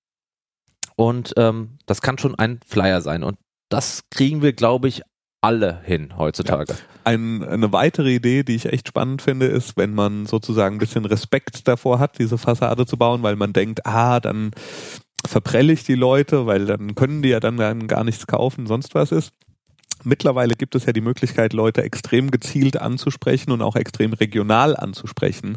[0.97, 3.25] Und ähm, das kann schon ein Flyer sein.
[3.25, 3.39] Und
[3.71, 5.03] das kriegen wir, glaube ich,
[5.41, 6.75] alle hin heutzutage.
[6.75, 6.79] Ja.
[7.05, 11.05] Ein, eine weitere Idee, die ich echt spannend finde, ist, wenn man sozusagen ein bisschen
[11.05, 14.53] Respekt davor hat, diese Fassade zu bauen, weil man denkt, ah, dann
[15.27, 18.95] verprelle ich die Leute, weil dann können die ja dann, dann gar nichts kaufen, sonst
[18.95, 19.33] was ist.
[20.05, 25.51] Mittlerweile gibt es ja die Möglichkeit, Leute extrem gezielt anzusprechen und auch extrem regional anzusprechen.
[25.51, 25.57] Mhm.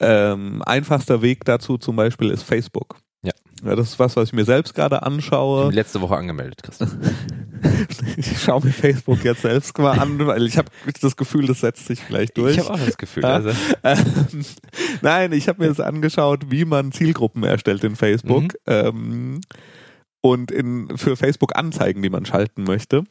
[0.00, 2.98] Ähm, einfachster Weg dazu zum Beispiel ist Facebook.
[3.64, 3.76] Ja.
[3.76, 5.70] Das ist was, was ich mir selbst gerade anschaue.
[5.70, 7.00] Letzte Woche angemeldet, Christian.
[8.16, 10.68] ich schaue mir Facebook jetzt selbst mal an, weil ich habe
[11.00, 12.56] das Gefühl, das setzt sich vielleicht durch.
[12.56, 13.24] Ich habe auch das Gefühl.
[13.24, 13.50] Also.
[13.84, 14.44] Ähm,
[15.00, 18.50] nein, ich habe mir jetzt angeschaut, wie man Zielgruppen erstellt in Facebook mhm.
[18.66, 19.40] ähm,
[20.20, 23.04] und in, für Facebook Anzeigen, die man schalten möchte.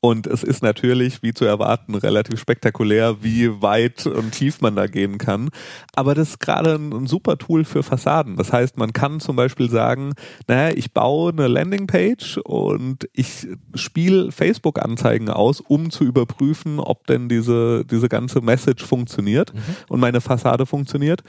[0.00, 4.86] Und es ist natürlich, wie zu erwarten, relativ spektakulär, wie weit und tief man da
[4.86, 5.50] gehen kann.
[5.94, 8.36] Aber das ist gerade ein, ein super Tool für Fassaden.
[8.36, 10.14] Das heißt, man kann zum Beispiel sagen,
[10.48, 17.28] naja, ich baue eine Landingpage und ich spiele Facebook-Anzeigen aus, um zu überprüfen, ob denn
[17.28, 19.60] diese, diese ganze Message funktioniert mhm.
[19.88, 21.22] und meine Fassade funktioniert.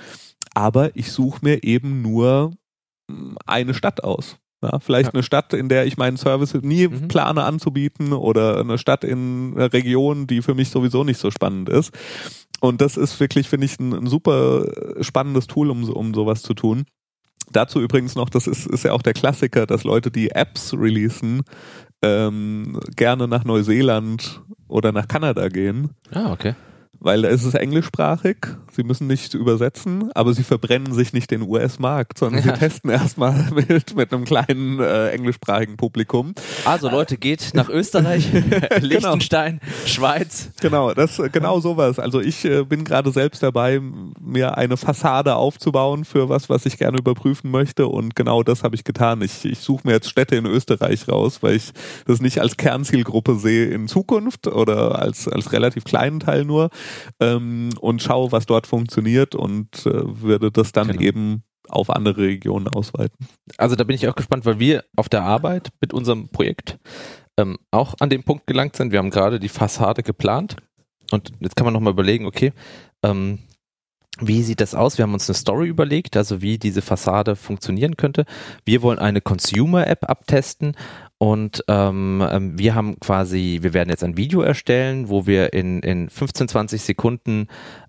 [0.54, 2.54] Aber ich suche mir eben nur
[3.10, 4.38] hm, eine Stadt aus.
[4.72, 5.14] Ja, vielleicht ja.
[5.14, 7.08] eine Stadt, in der ich meinen Service nie mhm.
[7.08, 11.70] plane anzubieten oder eine Stadt in einer Region, die für mich sowieso nicht so spannend
[11.70, 11.92] ist.
[12.62, 14.66] Und das ist wirklich, finde ich, ein, ein, super
[15.02, 16.86] spannendes Tool, um, um sowas zu tun.
[17.52, 21.44] Dazu übrigens noch, das ist, ist ja auch der Klassiker, dass Leute, die Apps releasen,
[22.02, 25.92] ähm, gerne nach Neuseeland oder nach Kanada gehen.
[26.12, 26.56] Ah, okay
[27.06, 28.38] weil es ist englischsprachig,
[28.76, 32.54] sie müssen nicht übersetzen, aber sie verbrennen sich nicht den US-Markt, sondern ja.
[32.54, 36.36] sie testen erstmal mit, mit einem kleinen äh, englischsprachigen Publikum.
[36.66, 38.28] Also Leute, geht nach Österreich,
[38.82, 39.88] Liechtenstein, genau.
[39.88, 40.50] Schweiz.
[40.62, 42.00] Genau, das genau sowas.
[42.00, 43.82] Also ich äh, bin gerade selbst dabei,
[44.20, 48.76] mir eine Fassade aufzubauen für was, was ich gerne überprüfen möchte und genau das habe
[48.76, 49.22] ich getan.
[49.22, 51.72] Ich, ich suche mir jetzt Städte in Österreich raus, weil ich
[52.06, 56.70] das nicht als Kernzielgruppe sehe in Zukunft oder als, als relativ kleinen Teil nur,
[57.20, 61.02] ähm, und schaue, was dort funktioniert und äh, würde das dann genau.
[61.02, 63.28] eben auf andere Regionen ausweiten.
[63.58, 66.78] Also da bin ich auch gespannt, weil wir auf der Arbeit mit unserem Projekt
[67.38, 68.92] ähm, auch an dem Punkt gelangt sind.
[68.92, 70.58] Wir haben gerade die Fassade geplant
[71.12, 72.54] und jetzt kann man nochmal überlegen, okay,
[73.04, 73.40] ähm,
[74.20, 74.98] wie sieht das aus?
[74.98, 78.26] Wir haben uns eine Story überlegt, also wie diese Fassade funktionieren könnte.
[78.64, 80.78] Wir wollen eine Consumer-App abtesten
[81.18, 85.82] und ähm, ähm, wir haben quasi, wir werden jetzt ein Video erstellen, wo wir in,
[85.82, 87.48] in 15, 20 Sekunden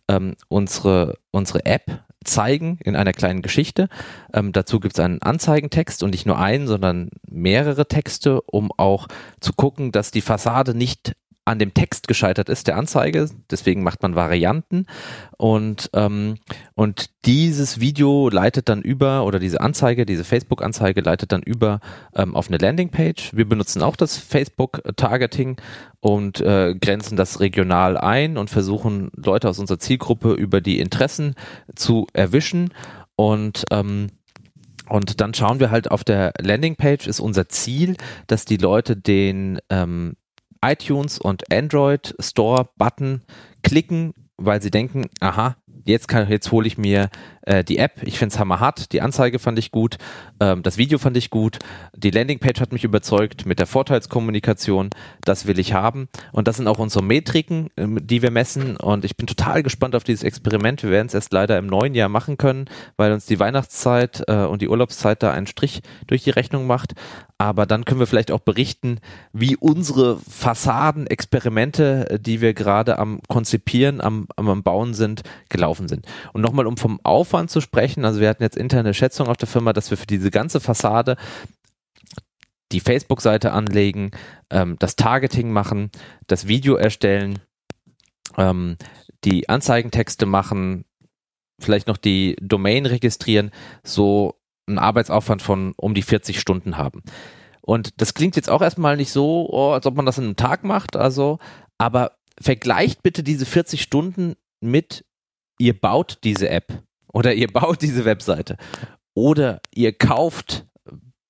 [0.09, 3.89] ähm, unsere, unsere App zeigen in einer kleinen Geschichte.
[4.33, 9.09] Ähm, dazu gibt es einen Anzeigentext und nicht nur einen, sondern mehrere Texte, um auch
[9.41, 11.17] zu gucken, dass die Fassade nicht
[11.47, 13.31] an dem Text gescheitert ist, der Anzeige.
[13.51, 14.87] Deswegen macht man Varianten.
[15.39, 16.39] Und, ähm,
[16.75, 21.81] und dieses Video leitet dann über, oder diese Anzeige, diese Facebook-Anzeige leitet dann über
[22.15, 23.31] ähm, auf eine Landingpage.
[23.33, 25.61] Wir benutzen auch das Facebook-Targeting
[26.01, 31.37] und äh, grenzen das regional ein und versuchen Leute aus unserer Zielgruppe über die Interessen
[31.77, 32.75] zu erwischen.
[33.15, 34.09] Und ähm,
[34.89, 37.97] und dann schauen wir halt auf der Landingpage ist unser Ziel,
[38.29, 40.15] dass die Leute den ähm,
[40.65, 43.23] iTunes und Android Store Button
[43.63, 47.11] klicken, weil sie denken, aha, jetzt kann, jetzt hole ich mir
[47.47, 48.03] äh, die App.
[48.03, 48.93] Ich finde es hammerhart.
[48.93, 49.97] Die Anzeige fand ich gut.
[50.41, 51.59] Ähm, das Video fand ich gut.
[51.97, 54.91] Die Landingpage hat mich überzeugt mit der Vorteilskommunikation.
[55.25, 56.09] Das will ich haben.
[56.33, 58.77] Und das sind auch unsere Metriken, äh, die wir messen.
[58.77, 60.83] Und ich bin total gespannt auf dieses Experiment.
[60.83, 64.45] Wir werden es erst leider im neuen Jahr machen können, weil uns die Weihnachtszeit äh,
[64.45, 66.95] und die Urlaubszeit da einen Strich durch die Rechnung macht.
[67.39, 68.99] Aber dann können wir vielleicht auch berichten,
[69.33, 76.07] wie unsere Fassadenexperimente, äh, die wir gerade am Konzipieren, am, am Bauen sind, gelaufen sind.
[76.33, 79.49] Und nochmal, um vom Aufwand zu sprechen, also wir hatten jetzt interne Schätzung auf der
[79.49, 81.17] Firma, dass wir für diese ganze Fassade
[82.73, 84.11] die Facebook-Seite anlegen,
[84.51, 85.91] ähm, das Targeting machen,
[86.27, 87.39] das Video erstellen,
[88.37, 88.77] ähm,
[89.25, 90.85] die Anzeigentexte machen,
[91.61, 93.51] vielleicht noch die Domain registrieren,
[93.85, 94.35] so
[94.67, 97.03] einen Arbeitsaufwand von um die 40 Stunden haben.
[97.61, 100.37] Und das klingt jetzt auch erstmal nicht so, oh, als ob man das in einem
[100.37, 101.39] Tag macht, also,
[101.79, 105.05] aber vergleicht bitte diese 40 Stunden mit,
[105.59, 106.83] ihr baut diese App
[107.17, 108.59] oder ihr baut diese Webseite
[109.15, 110.67] oder ihr kauft,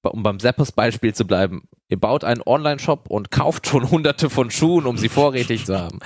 [0.03, 4.87] um beim Zappos-Beispiel zu bleiben, ihr baut einen Online-Shop und kauft schon hunderte von Schuhen,
[4.87, 6.01] um sie vorrätig zu haben,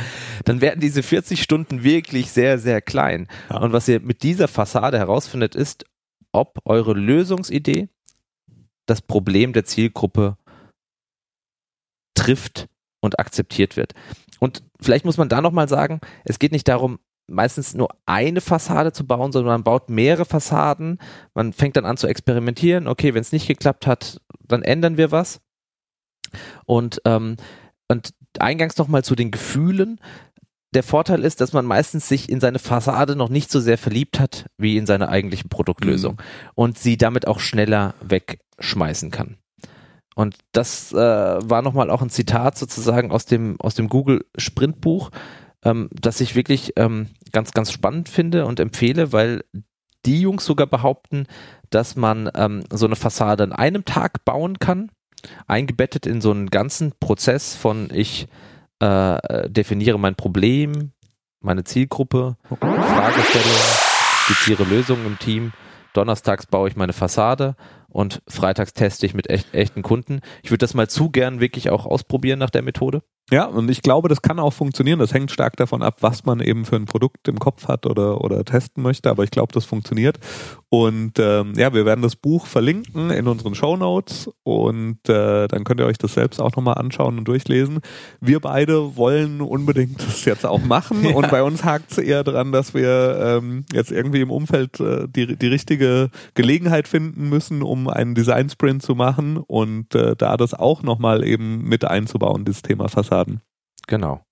[0.44, 3.26] dann werden diese 40 Stunden wirklich sehr, sehr klein.
[3.48, 3.60] Ja.
[3.60, 5.86] Und was ihr mit dieser Fassade herausfindet, ist,
[6.30, 7.88] ob eure Lösungsidee
[8.84, 10.36] das Problem der Zielgruppe
[12.14, 12.68] trifft
[13.00, 13.94] und akzeptiert wird.
[14.40, 16.98] Und vielleicht muss man da nochmal sagen, es geht nicht darum,
[17.30, 20.98] meistens nur eine Fassade zu bauen, sondern man baut mehrere Fassaden.
[21.34, 22.86] Man fängt dann an zu experimentieren.
[22.86, 25.40] Okay, wenn es nicht geklappt hat, dann ändern wir was.
[26.66, 27.36] Und, ähm,
[27.88, 30.00] und eingangs nochmal zu den Gefühlen
[30.72, 34.20] der Vorteil ist, dass man meistens sich in seine Fassade noch nicht so sehr verliebt
[34.20, 36.50] hat wie in seine eigentliche Produktlösung mhm.
[36.54, 39.36] und sie damit auch schneller wegschmeißen kann.
[40.14, 45.10] Und das äh, war nochmal auch ein Zitat sozusagen aus dem, aus dem Google Sprintbuch,
[45.64, 49.44] ähm, das ich wirklich ähm, ganz, ganz spannend finde und empfehle, weil
[50.06, 51.26] die Jungs sogar behaupten,
[51.68, 54.90] dass man ähm, so eine Fassade in einem Tag bauen kann,
[55.46, 58.26] eingebettet in so einen ganzen Prozess von ich
[58.80, 60.92] äh, definiere mein Problem,
[61.40, 63.58] meine Zielgruppe, Fragestellung,
[64.24, 65.52] skizziere Lösungen im Team.
[65.92, 67.56] Donnerstags baue ich meine Fassade
[67.88, 70.20] und freitags teste ich mit echt, echten Kunden.
[70.42, 73.02] Ich würde das mal zu gern wirklich auch ausprobieren nach der Methode.
[73.30, 74.98] Ja, und ich glaube, das kann auch funktionieren.
[74.98, 78.22] Das hängt stark davon ab, was man eben für ein Produkt im Kopf hat oder,
[78.22, 79.10] oder testen möchte.
[79.10, 80.18] Aber ich glaube, das funktioniert.
[80.72, 85.64] Und ähm, ja, wir werden das Buch verlinken in unseren Show Notes und äh, dann
[85.64, 87.80] könnt ihr euch das selbst auch nochmal anschauen und durchlesen.
[88.20, 91.16] Wir beide wollen unbedingt das jetzt auch machen ja.
[91.16, 95.08] und bei uns hakt es eher dran, dass wir ähm, jetzt irgendwie im Umfeld äh,
[95.08, 100.36] die, die richtige Gelegenheit finden müssen, um einen Design Sprint zu machen und äh, da
[100.36, 102.88] das auch nochmal eben mit einzubauen, dieses Thema
[103.20, 103.40] Fassaden.
[103.86, 104.24] Genau.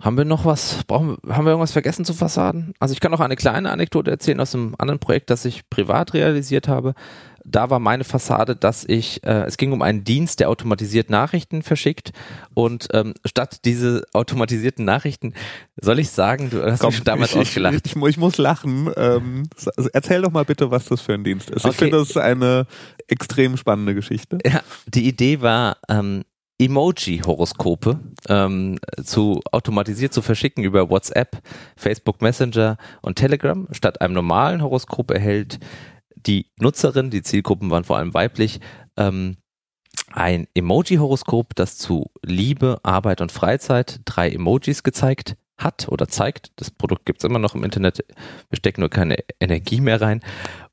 [0.00, 2.72] Haben wir noch was, brauchen, haben wir irgendwas vergessen zu Fassaden?
[2.78, 6.14] Also ich kann noch eine kleine Anekdote erzählen aus einem anderen Projekt, das ich privat
[6.14, 6.94] realisiert habe.
[7.44, 11.62] Da war meine Fassade, dass ich, äh, es ging um einen Dienst, der automatisiert Nachrichten
[11.62, 12.12] verschickt
[12.54, 15.34] und ähm, statt diese automatisierten Nachrichten,
[15.80, 17.74] soll ich sagen, du hast Komm, mich schon damals ich, ausgelacht.
[17.84, 18.92] Ich, ich, ich, muss lachen.
[18.96, 19.48] Ähm,
[19.92, 21.64] erzähl doch mal bitte, was das für ein Dienst ist.
[21.64, 21.70] Okay.
[21.70, 22.66] Ich finde, das ist eine
[23.08, 24.38] extrem spannende Geschichte.
[24.46, 26.22] Ja, die Idee war, ähm,
[26.58, 31.40] Emoji-Horoskope ähm, zu automatisiert zu verschicken über WhatsApp,
[31.76, 33.68] Facebook Messenger und Telegram.
[33.72, 35.60] Statt einem normalen Horoskop erhält
[36.16, 38.60] die Nutzerin, die Zielgruppen waren vor allem weiblich,
[38.96, 39.36] ähm,
[40.12, 46.52] ein Emoji-Horoskop, das zu Liebe, Arbeit und Freizeit drei Emojis gezeigt hat oder zeigt.
[46.56, 48.04] Das Produkt gibt's immer noch im Internet.
[48.48, 50.22] Wir stecken nur keine Energie mehr rein.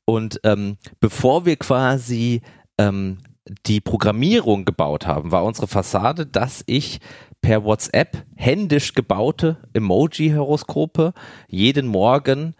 [0.04, 2.40] Und ähm, bevor wir quasi
[2.78, 3.18] ähm,
[3.66, 7.00] die Programmierung gebaut haben, war unsere Fassade, dass ich
[7.40, 11.12] per WhatsApp händisch gebaute Emoji-Horoskope
[11.48, 12.54] jeden Morgen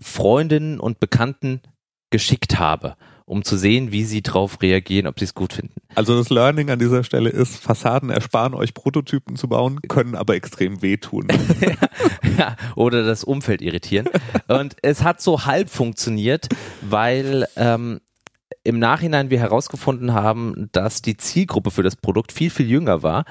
[0.00, 1.60] Freundinnen und Bekannten
[2.10, 5.74] geschickt habe, um zu sehen, wie sie darauf reagieren, ob sie es gut finden.
[5.94, 10.34] Also das Learning an dieser Stelle ist, Fassaden ersparen euch Prototypen zu bauen, können aber
[10.34, 11.26] extrem wehtun.
[12.38, 14.08] ja, oder das Umfeld irritieren.
[14.46, 16.48] Und es hat so halb funktioniert,
[16.80, 18.00] weil ähm,
[18.68, 23.24] im Nachhinein wir herausgefunden haben, dass die Zielgruppe für das Produkt viel, viel jünger war.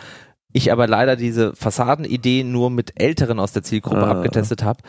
[0.52, 4.12] Ich aber leider diese Fassadenidee nur mit Älteren aus der Zielgruppe ah.
[4.14, 4.82] abgetestet habe.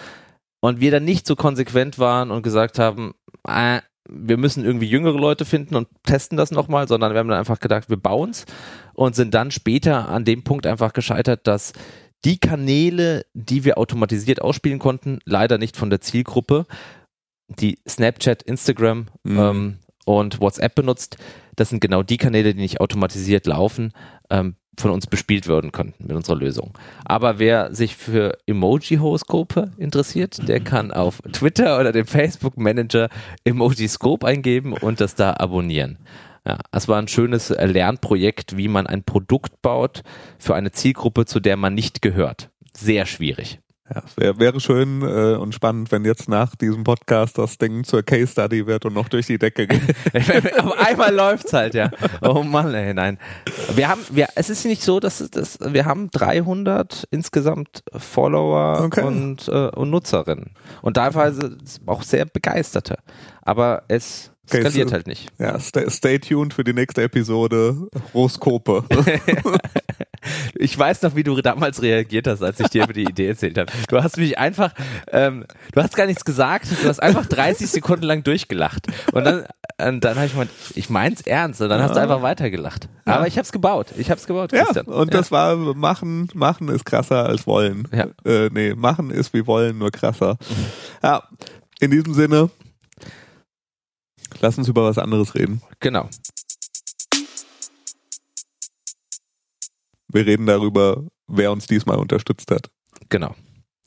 [0.60, 3.12] Und wir dann nicht so konsequent waren und gesagt haben,
[3.46, 7.38] äh, wir müssen irgendwie jüngere Leute finden und testen das nochmal, sondern wir haben dann
[7.38, 8.46] einfach gedacht, wir bauen's
[8.94, 11.74] und sind dann später an dem Punkt einfach gescheitert, dass
[12.24, 16.64] die Kanäle, die wir automatisiert ausspielen konnten, leider nicht von der Zielgruppe,
[17.48, 19.38] die Snapchat, Instagram, mhm.
[19.38, 21.18] ähm, und WhatsApp benutzt,
[21.56, 23.92] das sind genau die Kanäle, die nicht automatisiert laufen,
[24.30, 26.72] ähm, von uns bespielt werden könnten mit unserer Lösung.
[27.04, 33.08] Aber wer sich für Emoji-Horoskope interessiert, der kann auf Twitter oder dem Facebook-Manager
[33.44, 35.98] Emoji-Scope eingeben und das da abonnieren.
[36.46, 40.02] Ja, es war ein schönes Lernprojekt, wie man ein Produkt baut
[40.38, 42.50] für eine Zielgruppe, zu der man nicht gehört.
[42.72, 43.60] Sehr schwierig.
[43.94, 48.02] Ja, wär, wäre schön äh, und spannend, wenn jetzt nach diesem Podcast das Ding zur
[48.02, 49.80] Case Study wird und noch durch die Decke geht.
[50.58, 51.90] Auf einmal läuft's halt, ja.
[52.20, 53.18] Oh Mann, ey, nein.
[53.74, 59.02] Wir haben, wir, es ist nicht so, dass das, wir haben 300 insgesamt Follower okay.
[59.02, 60.50] und, äh, und Nutzerinnen
[60.82, 62.96] und teilweise auch sehr begeisterte.
[63.42, 65.28] Aber es skaliert okay, so, halt nicht.
[65.38, 68.84] Ja, stay, stay tuned für die nächste Episode Horoskope.
[70.54, 73.58] Ich weiß noch, wie du damals reagiert hast, als ich dir über die Idee erzählt
[73.58, 73.70] habe.
[73.88, 74.72] Du hast mich einfach,
[75.12, 78.86] ähm, du hast gar nichts gesagt, du hast einfach 30 Sekunden lang durchgelacht.
[79.12, 79.46] Und dann,
[79.80, 81.60] und dann habe ich gemeint, ich mein's ernst.
[81.60, 82.88] Und dann hast du einfach weitergelacht.
[83.06, 83.16] Ja.
[83.16, 83.88] Aber ich hab's gebaut.
[83.96, 84.86] Ich hab's gebaut, Christian.
[84.86, 85.18] Ja, und ja.
[85.18, 87.88] das war, machen, machen ist krasser als wollen.
[87.92, 88.08] Ja.
[88.24, 90.36] Äh, nee, machen ist wie wollen, nur krasser.
[90.48, 90.64] Mhm.
[91.02, 91.22] Ja,
[91.80, 92.50] in diesem Sinne,
[94.40, 95.62] lass uns über was anderes reden.
[95.80, 96.08] Genau.
[100.10, 102.70] Wir reden darüber, wer uns diesmal unterstützt hat.
[103.08, 103.34] Genau.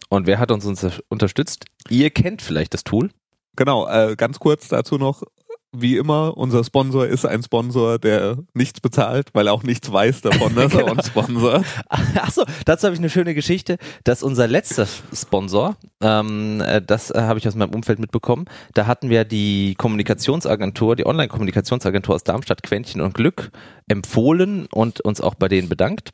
[0.10, 0.66] Und wer hat uns
[1.10, 1.66] unterstützt?
[1.90, 3.12] Ihr kennt vielleicht das Tool.
[3.56, 5.24] Genau, äh, ganz kurz dazu noch,
[5.74, 10.22] wie immer, unser Sponsor ist ein Sponsor, der nichts bezahlt, weil er auch nichts weiß
[10.22, 10.86] davon, dass genau.
[10.86, 11.66] er uns sponsort.
[12.16, 17.22] Achso, dazu habe ich eine schöne Geschichte, dass unser letzter Sponsor, ähm, äh, das äh,
[17.22, 22.64] habe ich aus meinem Umfeld mitbekommen, da hatten wir die Kommunikationsagentur, die Online-Kommunikationsagentur aus Darmstadt,
[22.64, 23.52] Quäntchen und Glück,
[23.88, 26.12] empfohlen und uns auch bei denen bedankt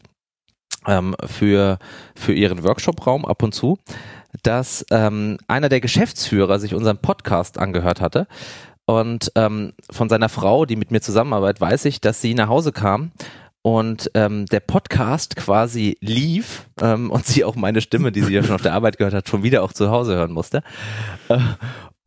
[0.85, 1.79] ähm, für,
[2.15, 3.79] für ihren Workshop-Raum ab und zu
[4.43, 8.27] dass ähm, einer der Geschäftsführer sich unseren Podcast angehört hatte
[8.88, 12.71] und ähm, von seiner Frau, die mit mir zusammenarbeitet, weiß ich, dass sie nach Hause
[12.71, 13.12] kam
[13.62, 18.43] und ähm, der Podcast quasi lief ähm, und sie auch meine Stimme, die sie ja
[18.43, 20.63] schon auf der Arbeit gehört hat, schon wieder auch zu Hause hören musste.
[21.28, 21.38] Äh,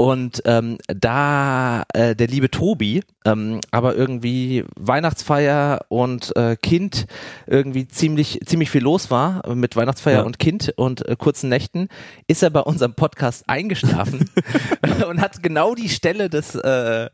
[0.00, 7.06] Und ähm, da äh, der liebe Tobi ähm, aber irgendwie Weihnachtsfeier und äh, Kind
[7.46, 10.22] irgendwie ziemlich ziemlich viel los war mit Weihnachtsfeier ja.
[10.22, 11.88] und Kind und äh, kurzen Nächten,
[12.28, 14.30] ist er bei unserem Podcast eingeschlafen
[15.08, 17.10] und hat genau die Stelle des äh,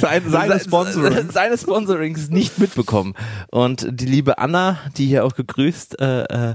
[0.00, 1.30] Sein, seines, Sponsoring.
[1.30, 3.14] seines Sponsorings nicht mitbekommen.
[3.50, 6.54] Und die liebe Anna, die hier auch gegrüßt äh, äh,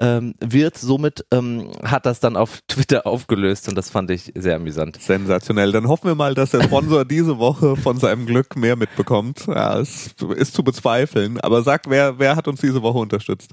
[0.00, 0.76] ähm, wird.
[0.76, 5.00] Somit ähm, hat das dann auf Twitter aufgelöst und das fand ich sehr amüsant.
[5.00, 5.70] Sensationell.
[5.70, 9.46] Dann hoffen wir mal, dass der Sponsor diese Woche von seinem Glück mehr mitbekommt.
[9.46, 11.38] Ja, es ist zu bezweifeln.
[11.40, 13.52] Aber sag, wer, wer hat uns diese Woche unterstützt?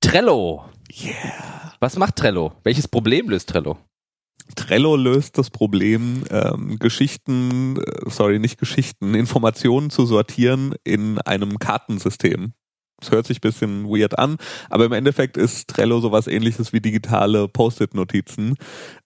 [0.00, 0.64] Trello.
[0.92, 1.72] Yeah.
[1.80, 2.52] Was macht Trello?
[2.64, 3.78] Welches Problem löst Trello?
[4.56, 11.58] Trello löst das Problem, ähm, Geschichten, äh, sorry, nicht Geschichten, Informationen zu sortieren in einem
[11.58, 12.52] Kartensystem.
[13.04, 14.36] Es hört sich bisschen weird an,
[14.70, 18.56] aber im Endeffekt ist Trello sowas ähnliches wie digitale Post-it-Notizen.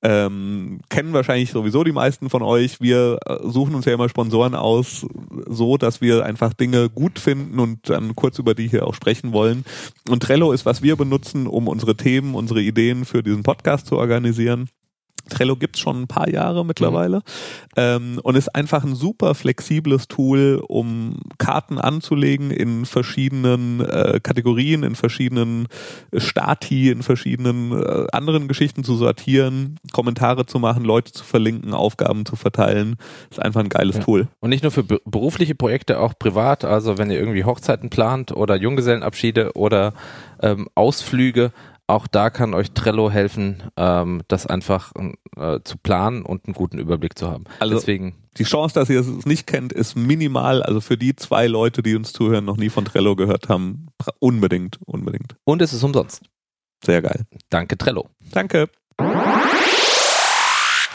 [0.02, 2.80] Ähm, kennen wahrscheinlich sowieso die meisten von euch.
[2.80, 5.04] Wir äh, suchen uns ja immer Sponsoren aus,
[5.46, 9.32] so dass wir einfach Dinge gut finden und dann kurz über die hier auch sprechen
[9.32, 9.64] wollen.
[10.08, 13.96] Und Trello ist, was wir benutzen, um unsere Themen, unsere Ideen für diesen Podcast zu
[13.96, 14.68] organisieren.
[15.28, 17.22] Trello gibt's schon ein paar Jahre mittlerweile mhm.
[17.76, 24.82] ähm, und ist einfach ein super flexibles Tool, um Karten anzulegen in verschiedenen äh, Kategorien,
[24.82, 25.68] in verschiedenen
[26.16, 32.26] Stati, in verschiedenen äh, anderen Geschichten zu sortieren, Kommentare zu machen, Leute zu verlinken, Aufgaben
[32.26, 32.96] zu verteilen.
[33.30, 34.02] Ist einfach ein geiles ja.
[34.02, 34.28] Tool.
[34.40, 36.64] Und nicht nur für berufliche Projekte, auch privat.
[36.64, 39.94] Also wenn ihr irgendwie Hochzeiten plant oder Junggesellenabschiede oder
[40.40, 41.52] ähm, Ausflüge,
[41.88, 44.92] auch da kann euch Trello helfen, ähm, das einfach
[45.36, 47.44] äh, zu planen und einen guten Überblick zu haben.
[47.58, 50.62] Also Deswegen die Chance, dass ihr es nicht kennt, ist minimal.
[50.62, 53.88] Also für die zwei Leute, die uns zuhören, noch nie von Trello gehört haben,
[54.20, 55.34] unbedingt, unbedingt.
[55.44, 56.22] Und es ist umsonst.
[56.84, 57.24] Sehr geil.
[57.48, 58.10] Danke Trello.
[58.32, 58.68] Danke.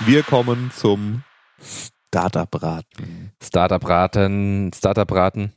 [0.05, 1.23] Wir kommen zum
[1.59, 3.31] Startup-Raten.
[3.41, 5.53] Startup-Raten, Startup-Raten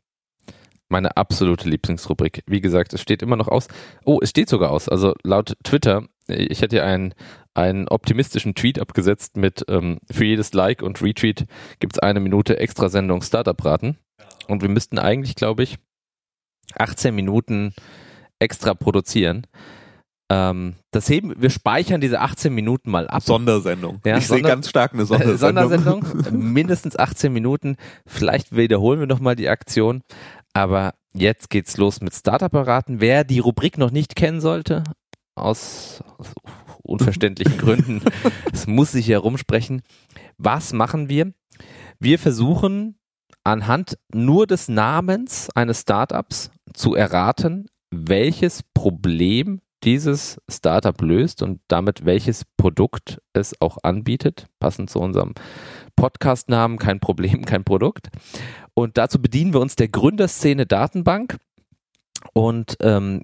[0.89, 2.43] meine absolute Lieblingsrubrik.
[2.47, 3.69] Wie gesagt, es steht immer noch aus.
[4.05, 4.89] Oh, es steht sogar aus.
[4.89, 7.15] Also laut Twitter, ich hätte ja einen,
[7.55, 11.47] einen optimistischen Tweet abgesetzt mit ähm, für jedes Like und Retweet
[11.81, 13.99] gibt's eine Minute extra Sendung Startup-Raten.
[14.49, 15.79] Und wir müssten eigentlich, glaube ich,
[16.75, 17.75] 18 Minuten
[18.39, 19.47] extra produzieren.
[20.29, 23.23] Ähm, das heben, wir speichern diese 18 Minuten mal ab.
[23.23, 24.01] Sondersendung.
[24.05, 25.69] Ja, ich Sonder sehe ganz stark eine Sondersendung.
[26.03, 27.77] Sondersendung, mindestens 18 Minuten.
[28.07, 30.03] Vielleicht wiederholen wir nochmal die Aktion.
[30.57, 32.99] Aber jetzt geht's los mit Startup beraten.
[32.99, 34.85] Wer die Rubrik noch nicht kennen sollte,
[35.35, 36.33] aus, aus
[36.83, 38.01] unverständlichen Gründen,
[38.55, 39.83] es muss sich herumsprechen.
[40.39, 41.35] Was machen wir?
[41.99, 42.99] Wir versuchen
[43.45, 52.07] anhand nur des Namens eines Startups zu erraten, welches Problem dieses Startup löst und damit
[52.07, 55.35] welches Produkt es auch anbietet, passend zu unserem
[55.97, 58.09] Podcast-Namen, kein Problem, kein Produkt.
[58.79, 61.39] Und dazu bedienen wir uns der Gründerszene Datenbank.
[62.35, 63.23] Und ähm,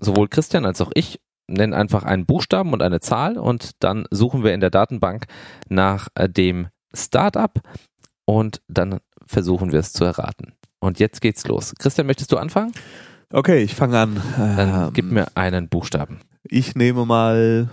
[0.00, 4.44] sowohl Christian als auch ich nennen einfach einen Buchstaben und eine Zahl und dann suchen
[4.44, 5.26] wir in der Datenbank
[5.68, 7.58] nach äh, dem Startup
[8.26, 10.52] und dann versuchen wir es zu erraten.
[10.80, 11.74] Und jetzt geht's los.
[11.78, 12.72] Christian, möchtest du anfangen?
[13.32, 14.22] Okay, ich fange an.
[14.36, 16.20] Dann ähm, gib mir einen Buchstaben.
[16.42, 17.72] Ich nehme mal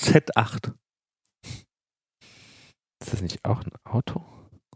[0.00, 0.72] Z8.
[3.00, 4.24] Ist das nicht auch ein Auto?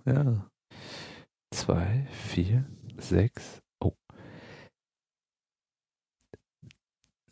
[0.05, 0.50] Ja
[1.51, 2.65] zwei, vier,
[2.99, 3.61] sechs.
[3.81, 3.95] Oh.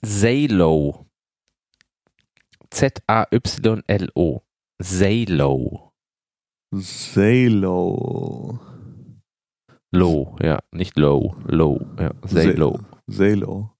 [0.04, 1.06] Zalo.
[2.70, 4.42] Z-A-Y-L-O.
[4.80, 5.92] Zalo.
[6.74, 8.60] Zalo.
[9.90, 12.78] Low, ja, nicht low, low, ja, Zalo.
[13.10, 13.74] Zalo.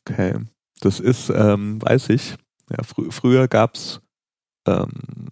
[0.00, 0.40] Okay.
[0.80, 2.34] Das ist, ähm, weiß ich,
[2.70, 4.00] ja, fr früher gab's
[4.66, 5.28] ähm,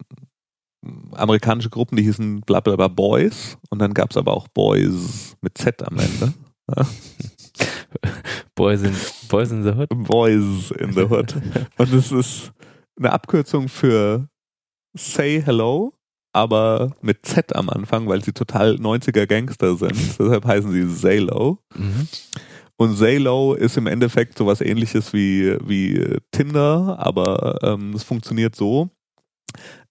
[1.13, 5.83] amerikanische Gruppen, die hießen blablabla Boys und dann gab es aber auch Boys mit Z
[5.83, 6.35] am Ende.
[8.55, 8.95] Boys, in,
[9.29, 9.89] Boys in the Hood?
[9.91, 11.35] Boys in the Hood.
[11.79, 12.53] Und es ist
[12.99, 14.29] eine Abkürzung für
[14.97, 15.93] Say Hello,
[16.33, 19.97] aber mit Z am Anfang, weil sie total 90er Gangster sind.
[20.19, 21.59] Deshalb heißen sie Zalo.
[21.75, 22.09] Mhm.
[22.77, 28.91] Und Zalo ist im Endeffekt sowas ähnliches wie, wie Tinder, aber ähm, es funktioniert so,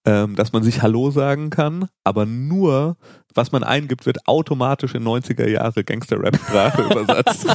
[0.06, 2.96] ähm, dass man sich Hallo sagen kann, aber nur,
[3.34, 7.46] was man eingibt, wird automatisch in 90er Jahre Gangster-Rap-Sprache übersetzt.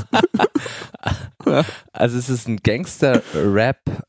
[1.93, 4.03] also es ist ein Gangster-Rap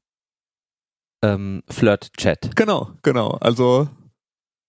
[1.24, 2.56] ähm, Flirt-Chat.
[2.56, 3.38] Genau, genau.
[3.40, 3.88] Also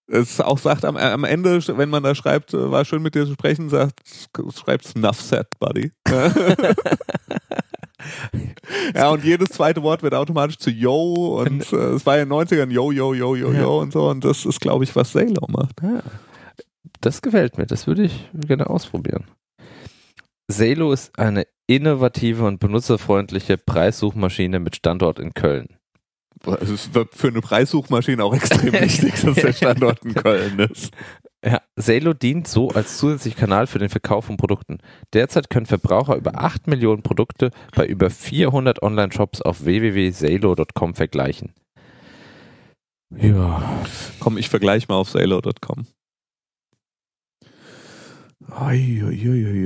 [0.07, 3.25] es auch sagt am, am Ende, wenn man da schreibt, äh, war schön mit dir
[3.25, 4.01] zu sprechen, sagt,
[4.55, 5.91] schreibt Snuff Set, Buddy.
[8.95, 12.29] ja, und jedes zweite Wort wird automatisch zu Yo und äh, es war ja in
[12.29, 15.11] den 90ern Yo, Yo, Yo, Yo, Yo und so und das ist, glaube ich, was
[15.11, 15.81] Sailor macht.
[15.81, 16.01] Ja.
[17.01, 19.25] Das gefällt mir, das würde ich gerne ausprobieren.
[20.47, 25.67] Salo ist eine innovative und benutzerfreundliche Preissuchmaschine mit Standort in Köln.
[26.59, 30.91] Es ist für eine Preissuchmaschine auch extrem wichtig, dass der Standort in Köln ist.
[31.45, 34.77] Ja, Salo dient so als zusätzlicher Kanal für den Verkauf von Produkten.
[35.11, 41.53] Derzeit können Verbraucher über 8 Millionen Produkte bei über 400 Online-Shops auf www.salo.com vergleichen.
[43.09, 43.83] Ja.
[44.19, 45.85] Komm, ich vergleiche mal auf salo.com.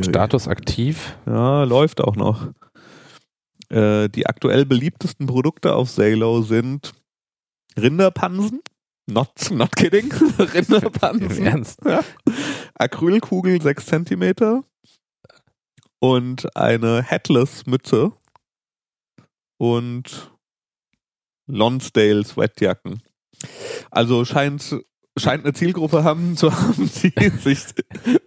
[0.03, 1.17] Status aktiv.
[1.25, 2.47] Ja, läuft auch noch.
[3.69, 6.93] Äh, die aktuell beliebtesten Produkte auf Salo sind
[7.77, 8.61] Rinderpansen.
[9.09, 10.11] Not, not kidding.
[10.39, 11.37] Rinderpansen.
[11.37, 11.79] Im Ernst?
[11.85, 12.03] Ja.
[12.75, 14.63] Acrylkugel 6 cm
[15.99, 18.11] und eine Headless-Mütze
[19.57, 20.31] und
[21.47, 23.01] Lonsdale Sweatjacken.
[23.89, 24.75] Also scheint
[25.17, 27.59] scheint eine Zielgruppe haben zu haben, die sich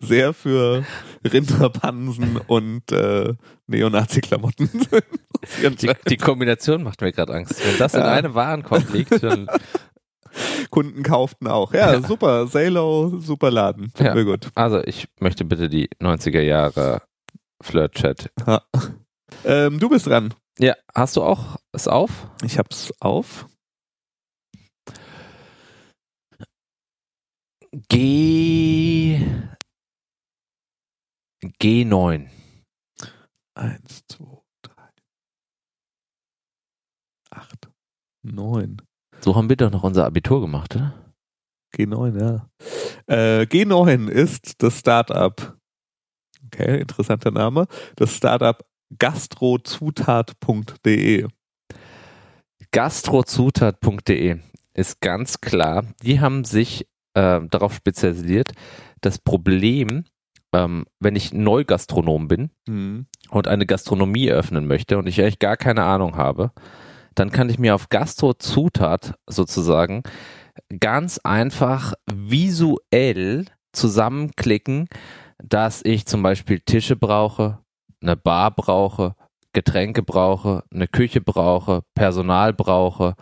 [0.00, 0.84] sehr für
[1.24, 3.34] Rinderpansen und äh,
[3.66, 4.68] Neonazi-Klamotten
[5.80, 7.64] die, die Kombination macht mir gerade Angst.
[7.64, 8.12] Wenn das in ja.
[8.12, 9.48] einem Warenkorb liegt, dann
[10.70, 11.72] Kunden kauften auch.
[11.72, 12.02] Ja, ja.
[12.02, 12.46] super.
[12.46, 13.92] Salo, super Laden.
[13.98, 14.14] Ja.
[14.14, 14.48] Mir gut.
[14.54, 17.02] Also ich möchte bitte die 90er Jahre
[17.62, 18.30] Flirt-Chat.
[19.44, 20.34] Ähm, du bist dran.
[20.58, 22.28] Ja, hast du auch es auf?
[22.42, 23.46] Ich hab's auf.
[27.88, 29.24] G
[31.42, 32.28] G9.
[33.54, 34.90] Eins, zwei, drei,
[37.30, 37.70] acht,
[38.22, 38.82] neun.
[39.20, 40.94] So haben wir doch noch unser Abitur gemacht, oder?
[41.76, 42.48] G9, ja.
[43.06, 45.58] Äh, G9 ist das Startup.
[46.46, 47.66] Okay, interessanter Name.
[47.96, 48.64] Das Startup
[48.98, 51.28] gastrozutat.de.
[52.72, 54.38] Gastrozutat.de
[54.74, 58.52] ist ganz klar, die haben sich äh, darauf spezialisiert,
[59.00, 60.04] das Problem,
[60.52, 63.06] ähm, wenn ich Neugastronom bin mhm.
[63.30, 66.52] und eine Gastronomie eröffnen möchte und ich eigentlich gar keine Ahnung habe,
[67.14, 70.02] dann kann ich mir auf Gastrozutat sozusagen
[70.78, 74.88] ganz einfach visuell zusammenklicken,
[75.42, 77.58] dass ich zum Beispiel Tische brauche,
[78.02, 79.14] eine Bar brauche,
[79.52, 83.14] Getränke brauche, eine Küche brauche, Personal brauche,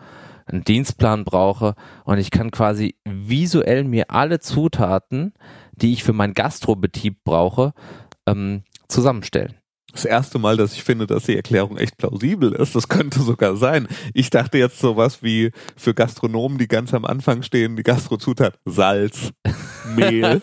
[0.45, 1.75] einen Dienstplan brauche
[2.05, 5.33] und ich kann quasi visuell mir alle Zutaten,
[5.71, 7.73] die ich für meinen Gastrobetrieb brauche,
[8.27, 9.55] ähm, zusammenstellen.
[9.91, 12.75] Das erste Mal, dass ich finde, dass die Erklärung echt plausibel ist.
[12.75, 13.87] Das könnte sogar sein.
[14.13, 19.31] Ich dachte jetzt sowas wie für Gastronomen, die ganz am Anfang stehen, die Gastrozutat Salz,
[19.95, 20.41] Mehl.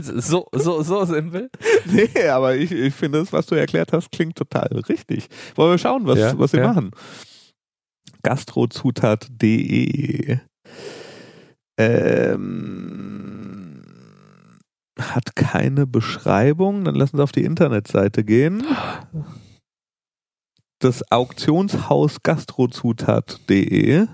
[0.00, 1.50] so, so, so simpel?
[1.86, 5.28] Nee, aber ich, ich finde das, was du erklärt hast, klingt total richtig.
[5.56, 6.68] Wollen wir schauen, was, ja, was sie ja.
[6.68, 6.90] machen?
[8.22, 10.38] gastrozutat.de
[11.78, 13.77] ähm,
[15.00, 16.84] hat keine Beschreibung.
[16.84, 18.64] Dann lassen Sie auf die Internetseite gehen.
[20.80, 24.06] Das Auktionshaus gastrozutat.de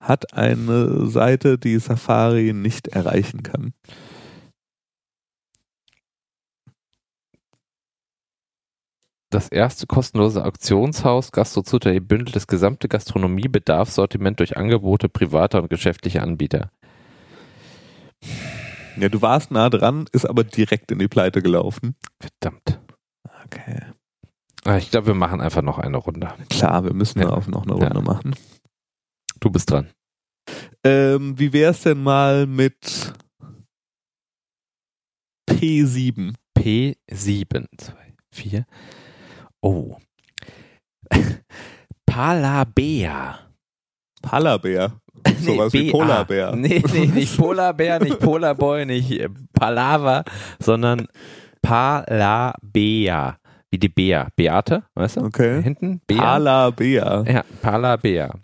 [0.00, 3.72] hat eine Seite, die Safari nicht erreichen kann.
[9.30, 16.70] das erste kostenlose Auktionshaus Gastrozuta bündelt das gesamte Gastronomiebedarfssortiment durch Angebote privater und geschäftlicher Anbieter.
[19.00, 21.96] Ja, du warst nah dran, ist aber direkt in die Pleite gelaufen.
[22.20, 22.80] Verdammt.
[23.46, 23.80] Okay.
[24.64, 26.34] Ah, ich glaube, wir machen einfach noch eine Runde.
[26.50, 27.30] Klar, wir müssen ja.
[27.30, 28.02] auch noch eine Runde ja.
[28.02, 28.34] machen.
[29.40, 29.88] Du bist dran.
[30.84, 33.14] Ähm, wie wär's denn mal mit
[35.48, 36.34] P7?
[36.58, 37.66] P7.
[37.78, 38.66] Zwei, vier.
[39.62, 39.96] Oh.
[42.06, 43.49] Palabea.
[44.22, 44.92] Palabär.
[45.40, 46.52] Sowas nee, wie Polarbär.
[46.56, 50.24] Nee, nee, nicht Polarbär, nicht Polarboy, nicht äh, Palaver,
[50.58, 51.08] sondern
[51.62, 53.36] Palabea.
[53.70, 54.28] Wie die Bea.
[54.34, 55.20] Beate, weißt du?
[55.22, 55.62] Okay.
[55.62, 56.00] Hinten?
[56.06, 56.18] Bea.
[56.18, 57.24] Palabea.
[57.26, 58.34] Ja, Palabea.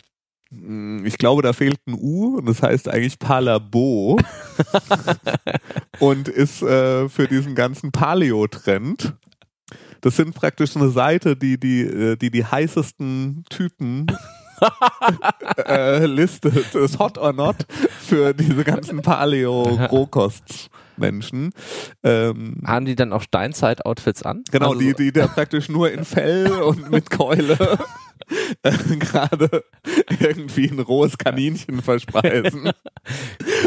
[0.49, 4.17] Hm, ich glaube, da fehlt ein U und das heißt eigentlich Palabo
[5.99, 9.15] und ist äh, für diesen ganzen Paleo-Trend
[10.01, 14.07] das sind praktisch eine Seite, die die, äh, die, die heißesten Typen
[15.67, 16.75] äh, listet.
[16.75, 17.55] Ist hot or not
[17.99, 21.51] für diese ganzen Paleo-Rohkost-Menschen.
[22.03, 24.43] Ähm, Haben die dann auch Steinzeit-Outfits an?
[24.51, 27.57] Genau, also die, die da praktisch nur in Fell und mit Keule
[28.63, 29.63] äh, gerade
[30.19, 32.71] irgendwie ein rohes Kaninchen verspeisen.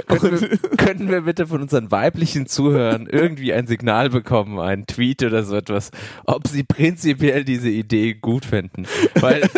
[0.07, 5.22] Könnten wir, könnten wir bitte von unseren weiblichen Zuhörern irgendwie ein Signal bekommen, einen Tweet
[5.22, 5.91] oder so etwas,
[6.26, 8.86] ob sie prinzipiell diese Idee gut finden?
[9.14, 9.49] Weil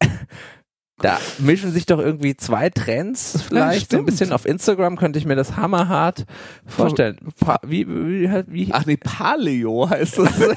[1.00, 4.32] da mischen sich doch irgendwie zwei Trends vielleicht so ein bisschen.
[4.32, 6.24] Auf Instagram könnte ich mir das hammerhart
[6.66, 7.18] vorstellen.
[7.40, 10.28] Pa wie, wie, wie, Ach nee, Paleo heißt das.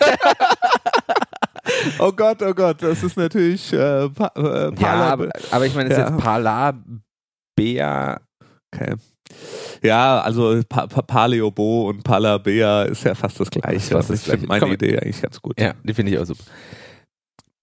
[1.99, 5.89] oh Gott, oh Gott, das ist natürlich äh, pa äh, ja, aber, aber ich meine,
[5.89, 6.09] es ist Ja.
[6.09, 6.73] jetzt Pala,
[7.55, 8.19] Bea,
[8.73, 8.95] Okay.
[9.81, 13.93] Ja, also pa pa Paleo-Bo und Palabea ist ja fast das gleiche.
[13.93, 14.45] das Gleiche.
[14.45, 14.73] meine.
[14.73, 15.59] Idee eigentlich ganz gut.
[15.59, 16.43] Ja, die finde ich auch super.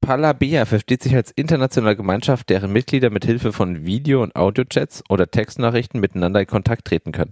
[0.09, 5.31] Palabea versteht sich als internationale Gemeinschaft, deren Mitglieder mit Hilfe von Video- und Audiochats oder
[5.31, 7.29] Textnachrichten miteinander in Kontakt treten können.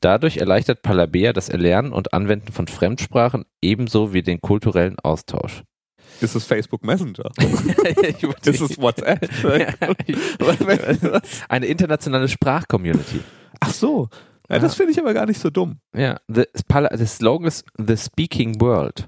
[0.00, 5.62] Dadurch erleichtert Palabea das Erlernen und Anwenden von Fremdsprachen ebenso wie den kulturellen Austausch.
[6.20, 7.30] Ist es Facebook Messenger?
[8.44, 9.30] Ist es WhatsApp?
[11.48, 13.20] Eine internationale Sprachcommunity.
[13.60, 14.08] Ach so.
[14.48, 15.78] Ja, das finde ich aber gar nicht so dumm.
[15.96, 16.42] Ja, the
[17.06, 19.06] Slogan ist The Speaking World.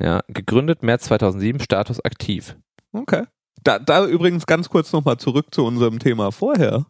[0.00, 2.56] Ja, gegründet März 2007, Status aktiv.
[2.92, 3.24] Okay.
[3.64, 6.86] Da, da übrigens ganz kurz nochmal zurück zu unserem Thema vorher.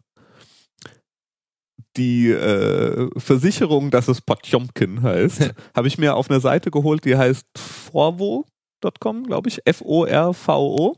[1.97, 7.17] Die äh, Versicherung, dass es Potjomkin heißt, habe ich mir auf einer Seite geholt, die
[7.17, 10.95] heißt forvo.com, glaube ich, F-O-R-V-O.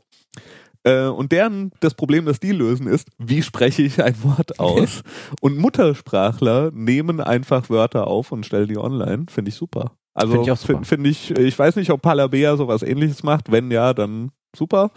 [0.84, 5.02] Äh, und deren, das Problem, das die lösen, ist, wie spreche ich ein Wort aus?
[5.40, 9.26] und Muttersprachler nehmen einfach Wörter auf und stellen die online.
[9.30, 9.96] Finde ich super.
[10.14, 13.50] Also Find ich finde find ich, ich weiß nicht, ob Palabea sowas ähnliches macht.
[13.50, 14.90] Wenn ja, dann super.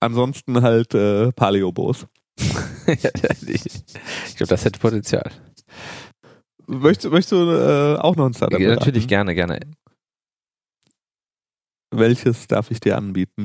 [0.00, 2.06] Ansonsten halt äh, Paleobos.
[2.88, 5.28] Ich glaube, das hätte Potenzial.
[6.68, 9.58] Möchtest, möchtest du äh, auch noch ein Startup Ja, natürlich gerne, gerne.
[11.90, 13.42] Welches darf ich dir anbieten?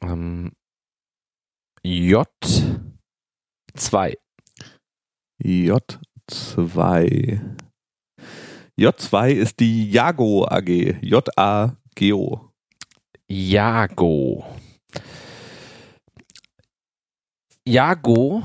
[0.00, 0.52] Ähm,
[1.84, 4.16] J2.
[5.42, 7.40] J2.
[8.82, 10.68] J2 ist die Jago AG.
[11.02, 12.40] J-A-G-O.
[13.28, 14.44] Jago.
[17.64, 18.42] Jago,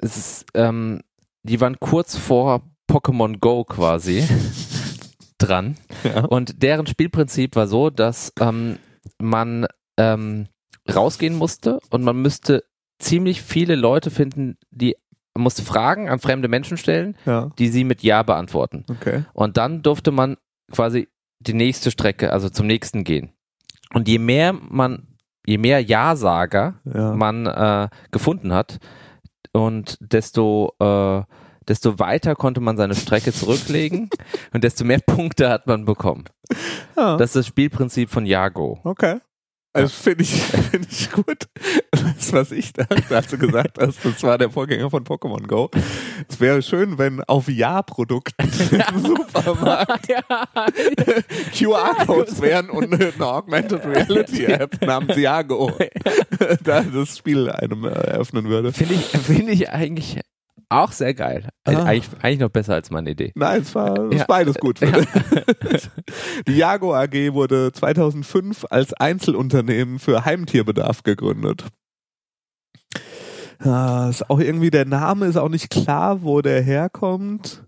[0.00, 1.00] ist, ähm,
[1.44, 4.22] die waren kurz vor Pokémon Go quasi
[5.38, 5.78] dran.
[6.04, 6.26] Ja.
[6.26, 8.78] Und deren Spielprinzip war so, dass ähm,
[9.16, 10.48] man ähm,
[10.94, 12.64] rausgehen musste und man müsste
[12.98, 14.94] ziemlich viele Leute finden, die
[15.38, 18.84] man musste Fragen an fremde Menschen stellen, ja, die sie mit Ja beantworten.
[18.90, 19.24] okay.
[19.32, 20.36] Und dann durfte man
[20.72, 21.08] quasi
[21.40, 23.30] die nächste Strecke, also zum nächsten gehen.
[23.94, 25.06] Und je mehr man,
[25.46, 27.14] je mehr Ja-Sager Ja.
[27.14, 28.78] man äh, gefunden hat
[29.52, 31.22] und desto äh,
[31.68, 34.08] desto weiter konnte man seine Strecke zurücklegen
[34.52, 36.24] und desto mehr Punkte hat man bekommen.
[36.96, 37.16] ja.
[37.16, 38.80] Das ist das Spielprinzip von Jago.
[38.84, 39.20] Okay.
[39.74, 41.46] Also finde ich, find ich gut.
[42.18, 42.72] Das, was ich
[43.10, 45.70] als du gesagt hast, das war der Vorgänger von Pokémon Go.
[46.28, 48.34] Es wäre schön, wenn auf Ja-Produkten
[48.92, 50.08] im Supermarkt
[51.56, 55.70] QR-Codes wären und eine Augmented Reality App namens Jago
[56.64, 58.72] da das Spiel einem eröffnen würde.
[58.72, 60.20] Finde ich, finde ich eigentlich
[60.70, 61.48] auch sehr geil.
[61.64, 61.84] Also Ah.
[61.84, 63.32] eigentlich, eigentlich noch besser als meine Idee.
[63.36, 64.24] Nein, es war es ist Ja.
[64.26, 64.80] beides gut.
[66.46, 71.64] Die Jago AG wurde 2005 als Einzelunternehmen für Heimtierbedarf gegründet.
[73.58, 77.64] Ah, ist auch irgendwie der Name ist auch nicht klar, wo der herkommt.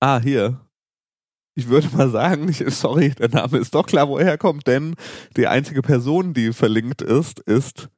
[0.00, 0.60] Ah, hier.
[1.54, 4.94] Ich würde mal sagen, ich, sorry, der Name ist doch klar, wo er herkommt, denn
[5.36, 7.88] die einzige Person, die verlinkt ist, ist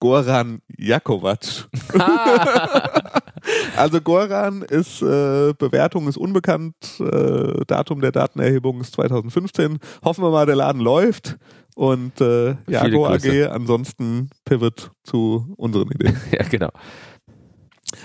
[0.00, 1.68] Goran Jakovac.
[1.98, 3.10] Ah.
[3.76, 9.78] Also Goran ist, äh, Bewertung ist unbekannt, äh, Datum der Datenerhebung ist 2015.
[10.02, 11.36] Hoffen wir mal, der Laden läuft
[11.74, 16.16] und äh, Jago AG, ansonsten Pivot zu unseren Ideen.
[16.30, 16.70] ja, genau.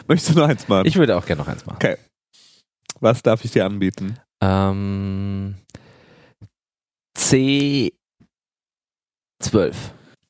[0.07, 0.87] Möchtest du noch eins machen?
[0.87, 1.77] Ich würde auch gerne noch eins machen.
[1.77, 1.97] Okay.
[2.99, 4.19] Was darf ich dir anbieten?
[4.41, 5.55] Ähm,
[7.17, 7.91] C12.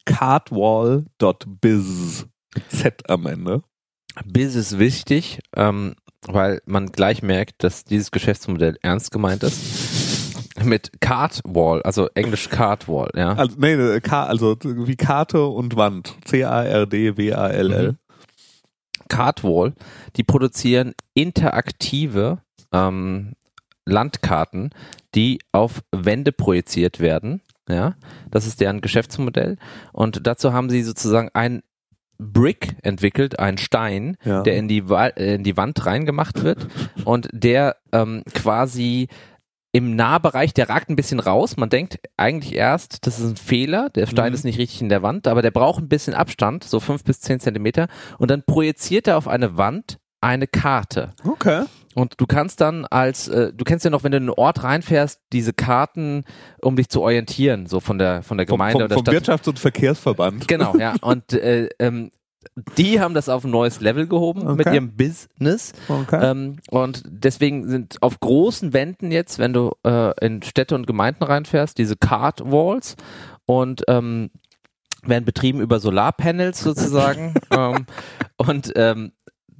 [0.06, 1.08] Cardwall.biz.
[2.70, 3.64] Z am Ende.
[4.26, 9.99] Biz ist wichtig, ähm, weil man gleich merkt, dass dieses Geschäftsmodell ernst gemeint ist.
[10.64, 13.34] Mit Cardwall, also Englisch Cardwall, ja.
[13.34, 16.16] Also, nee, äh, K, also wie Karte und Wand.
[16.26, 17.96] C-A-R-D-W-A-L-L.
[19.08, 19.74] Cardwall,
[20.16, 22.40] die produzieren interaktive
[22.72, 23.34] ähm,
[23.86, 24.70] Landkarten,
[25.16, 27.42] die auf Wände projiziert werden.
[27.68, 27.96] Ja,
[28.32, 29.58] das ist deren Geschäftsmodell.
[29.94, 31.62] Und dazu haben sie sozusagen ein
[32.18, 34.42] Brick entwickelt, ein Stein, Ja.
[34.44, 36.68] der in die, Wa in die Wand reingemacht wird
[37.06, 39.08] und der ähm, quasi
[39.72, 41.56] im Nahbereich, der ragt ein bisschen raus.
[41.58, 44.34] Man denkt eigentlich erst, das ist ein Fehler, der Stein Mhm.
[44.36, 47.22] ist nicht richtig in der Wand, aber der braucht ein bisschen Abstand, so fünf bis
[47.22, 47.88] zehn Zentimeter.
[48.18, 51.12] Und dann projiziert er auf eine Wand eine Karte.
[51.24, 51.64] Okay.
[51.96, 54.64] Und du kannst dann als, äh, du kennst ja noch, wenn du in einen Ort
[54.64, 56.24] reinfährst, diese Karten,
[56.62, 59.16] um dich zu orientieren, so von der von der Vom, Gemeinde vom, oder vom Stadt.
[59.16, 60.48] Wirtschafts- und Verkehrsverband.
[60.48, 60.94] Genau, ja.
[61.02, 62.12] Und äh, ähm,
[62.78, 64.76] die haben das auf ein neues Level gehoben mit Okay.
[64.76, 65.74] ihrem Business.
[65.88, 66.20] Okay.
[66.22, 71.24] Ähm, und deswegen sind auf großen Wänden jetzt, wenn du äh, in Städte und Gemeinden
[71.24, 72.96] reinfährst, diese Card Walls
[73.46, 74.30] und ähm,
[75.04, 77.86] werden betrieben über Solarpanels sozusagen ähm,
[78.38, 79.12] und ähm,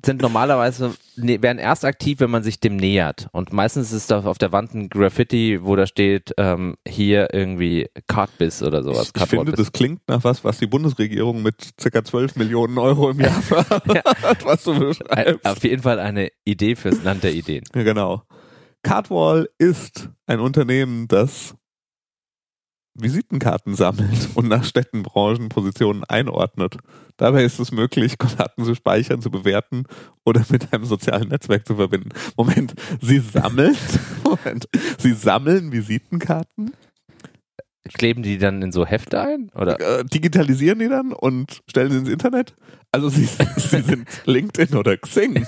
[0.06, 3.28] sind normalerweise ne, werden erst aktiv, wenn man sich dem nähert.
[3.32, 7.90] Und meistens ist da auf der Wand ein Graffiti, wo da steht ähm, hier irgendwie
[8.08, 9.12] Cardbiz oder sowas.
[9.16, 12.04] ich, ich finde, das klingt nach was, was die Bundesregierung mit ca.
[12.04, 15.46] 12 Millionen Euro im Jahr hat, was du beschreibst.
[15.46, 17.64] auf jeden Fall eine Idee fürs Land der Ideen.
[17.76, 18.24] Ja, genau.
[18.84, 21.56] Cardwall ist ein Unternehmen, das
[23.02, 26.78] Visitenkarten sammelt und nach Städtenbranchen Positionen einordnet.
[27.18, 29.84] Dabei ist es möglich, Karten zu speichern, zu bewerten
[30.26, 32.10] oder mit einem sozialen Netzwerk zu verbinden.
[32.38, 33.76] Moment, Sie sammeln,
[34.24, 36.72] Moment, Sie sammeln Visitenkarten,
[37.94, 39.50] Kleben die dann in so Hefte ein?
[39.56, 39.80] Oder?
[39.80, 42.56] äh, digitalisieren die dann und stellen sie ins Internet?
[42.92, 43.26] Also Sie,
[43.58, 45.48] sie sind LinkedIn oder Xing.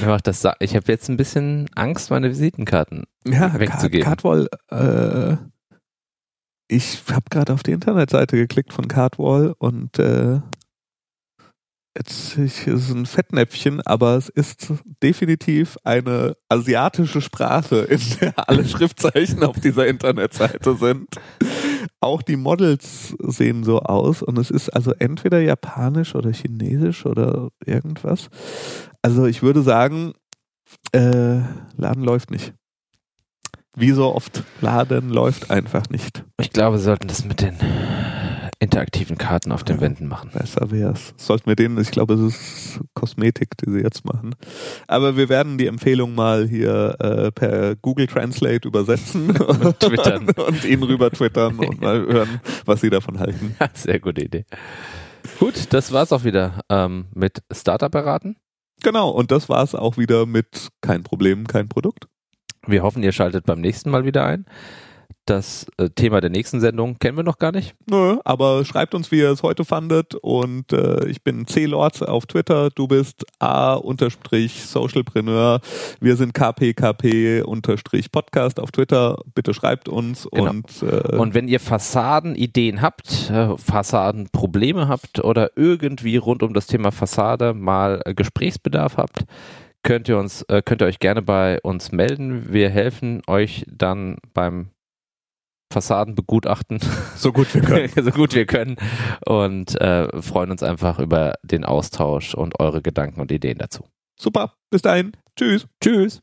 [0.00, 0.40] Wer macht das?
[0.42, 3.04] sa- Ich habe jetzt ein bisschen Angst, meine Visitenkarten.
[3.26, 4.04] Ja, wegzugeben.
[4.04, 5.36] Cardwall, äh,
[6.68, 10.40] ich habe gerade auf die Internetseite geklickt von Cardwall und äh,
[11.96, 18.34] jetzt ich, es ist ein Fettnäpfchen, aber es ist definitiv eine asiatische Sprache, in der
[18.48, 21.08] alle Schriftzeichen auf dieser Internetseite sind.
[22.00, 27.48] Auch die Models sehen so aus und es ist also entweder japanisch oder chinesisch oder
[27.64, 28.28] irgendwas.
[29.06, 30.14] Also ich würde sagen,
[30.90, 31.38] äh,
[31.76, 32.54] Laden läuft nicht.
[33.76, 36.24] Wie so oft, Laden läuft einfach nicht.
[36.40, 37.54] Ich glaube, wir sollten das mit den
[38.58, 40.30] interaktiven Karten auf den Wänden machen.
[40.34, 41.14] Besser wär's.
[41.18, 44.34] Sollten wir denen, ich glaube, es ist Kosmetik, die sie jetzt machen.
[44.88, 50.30] Aber wir werden die Empfehlung mal hier äh, per Google Translate übersetzen Und twittern.
[50.30, 53.54] und ihnen rüber twittern und mal hören, was sie davon halten.
[53.72, 54.46] Sehr gute Idee.
[55.38, 58.34] Gut, das war's auch wieder ähm, mit Startup beraten.
[58.82, 62.08] Genau, und das war's auch wieder mit kein Problem, kein Produkt.
[62.66, 64.46] Wir hoffen, ihr schaltet beim nächsten Mal wieder ein.
[65.26, 67.74] Das äh, Thema der nächsten Sendung kennen wir noch gar nicht.
[67.90, 70.14] Nö, aber schreibt uns, wie ihr es heute fandet.
[70.14, 72.70] Und äh, ich bin C-Lords auf Twitter.
[72.70, 75.60] Du bist A-Socialpreneur.
[76.00, 79.18] Wir sind KPKP-Podcast auf Twitter.
[79.34, 80.28] Bitte schreibt uns.
[80.30, 80.50] Genau.
[80.50, 86.68] Und, äh, Und wenn ihr Fassadenideen habt, äh, Fassadenprobleme habt oder irgendwie rund um das
[86.68, 89.24] Thema Fassade mal Gesprächsbedarf habt,
[89.82, 92.52] könnt ihr uns, äh, könnt ihr euch gerne bei uns melden.
[92.52, 94.68] Wir helfen euch dann beim
[95.72, 96.80] Fassadenbegutachten
[97.16, 97.90] so gut wir können.
[97.96, 98.76] so gut wir können
[99.26, 103.84] und äh, freuen uns einfach über den Austausch und eure Gedanken und Ideen dazu.
[104.18, 104.54] Super.
[104.70, 105.12] Bis dahin.
[105.36, 105.66] Tschüss.
[105.82, 106.22] Tschüss.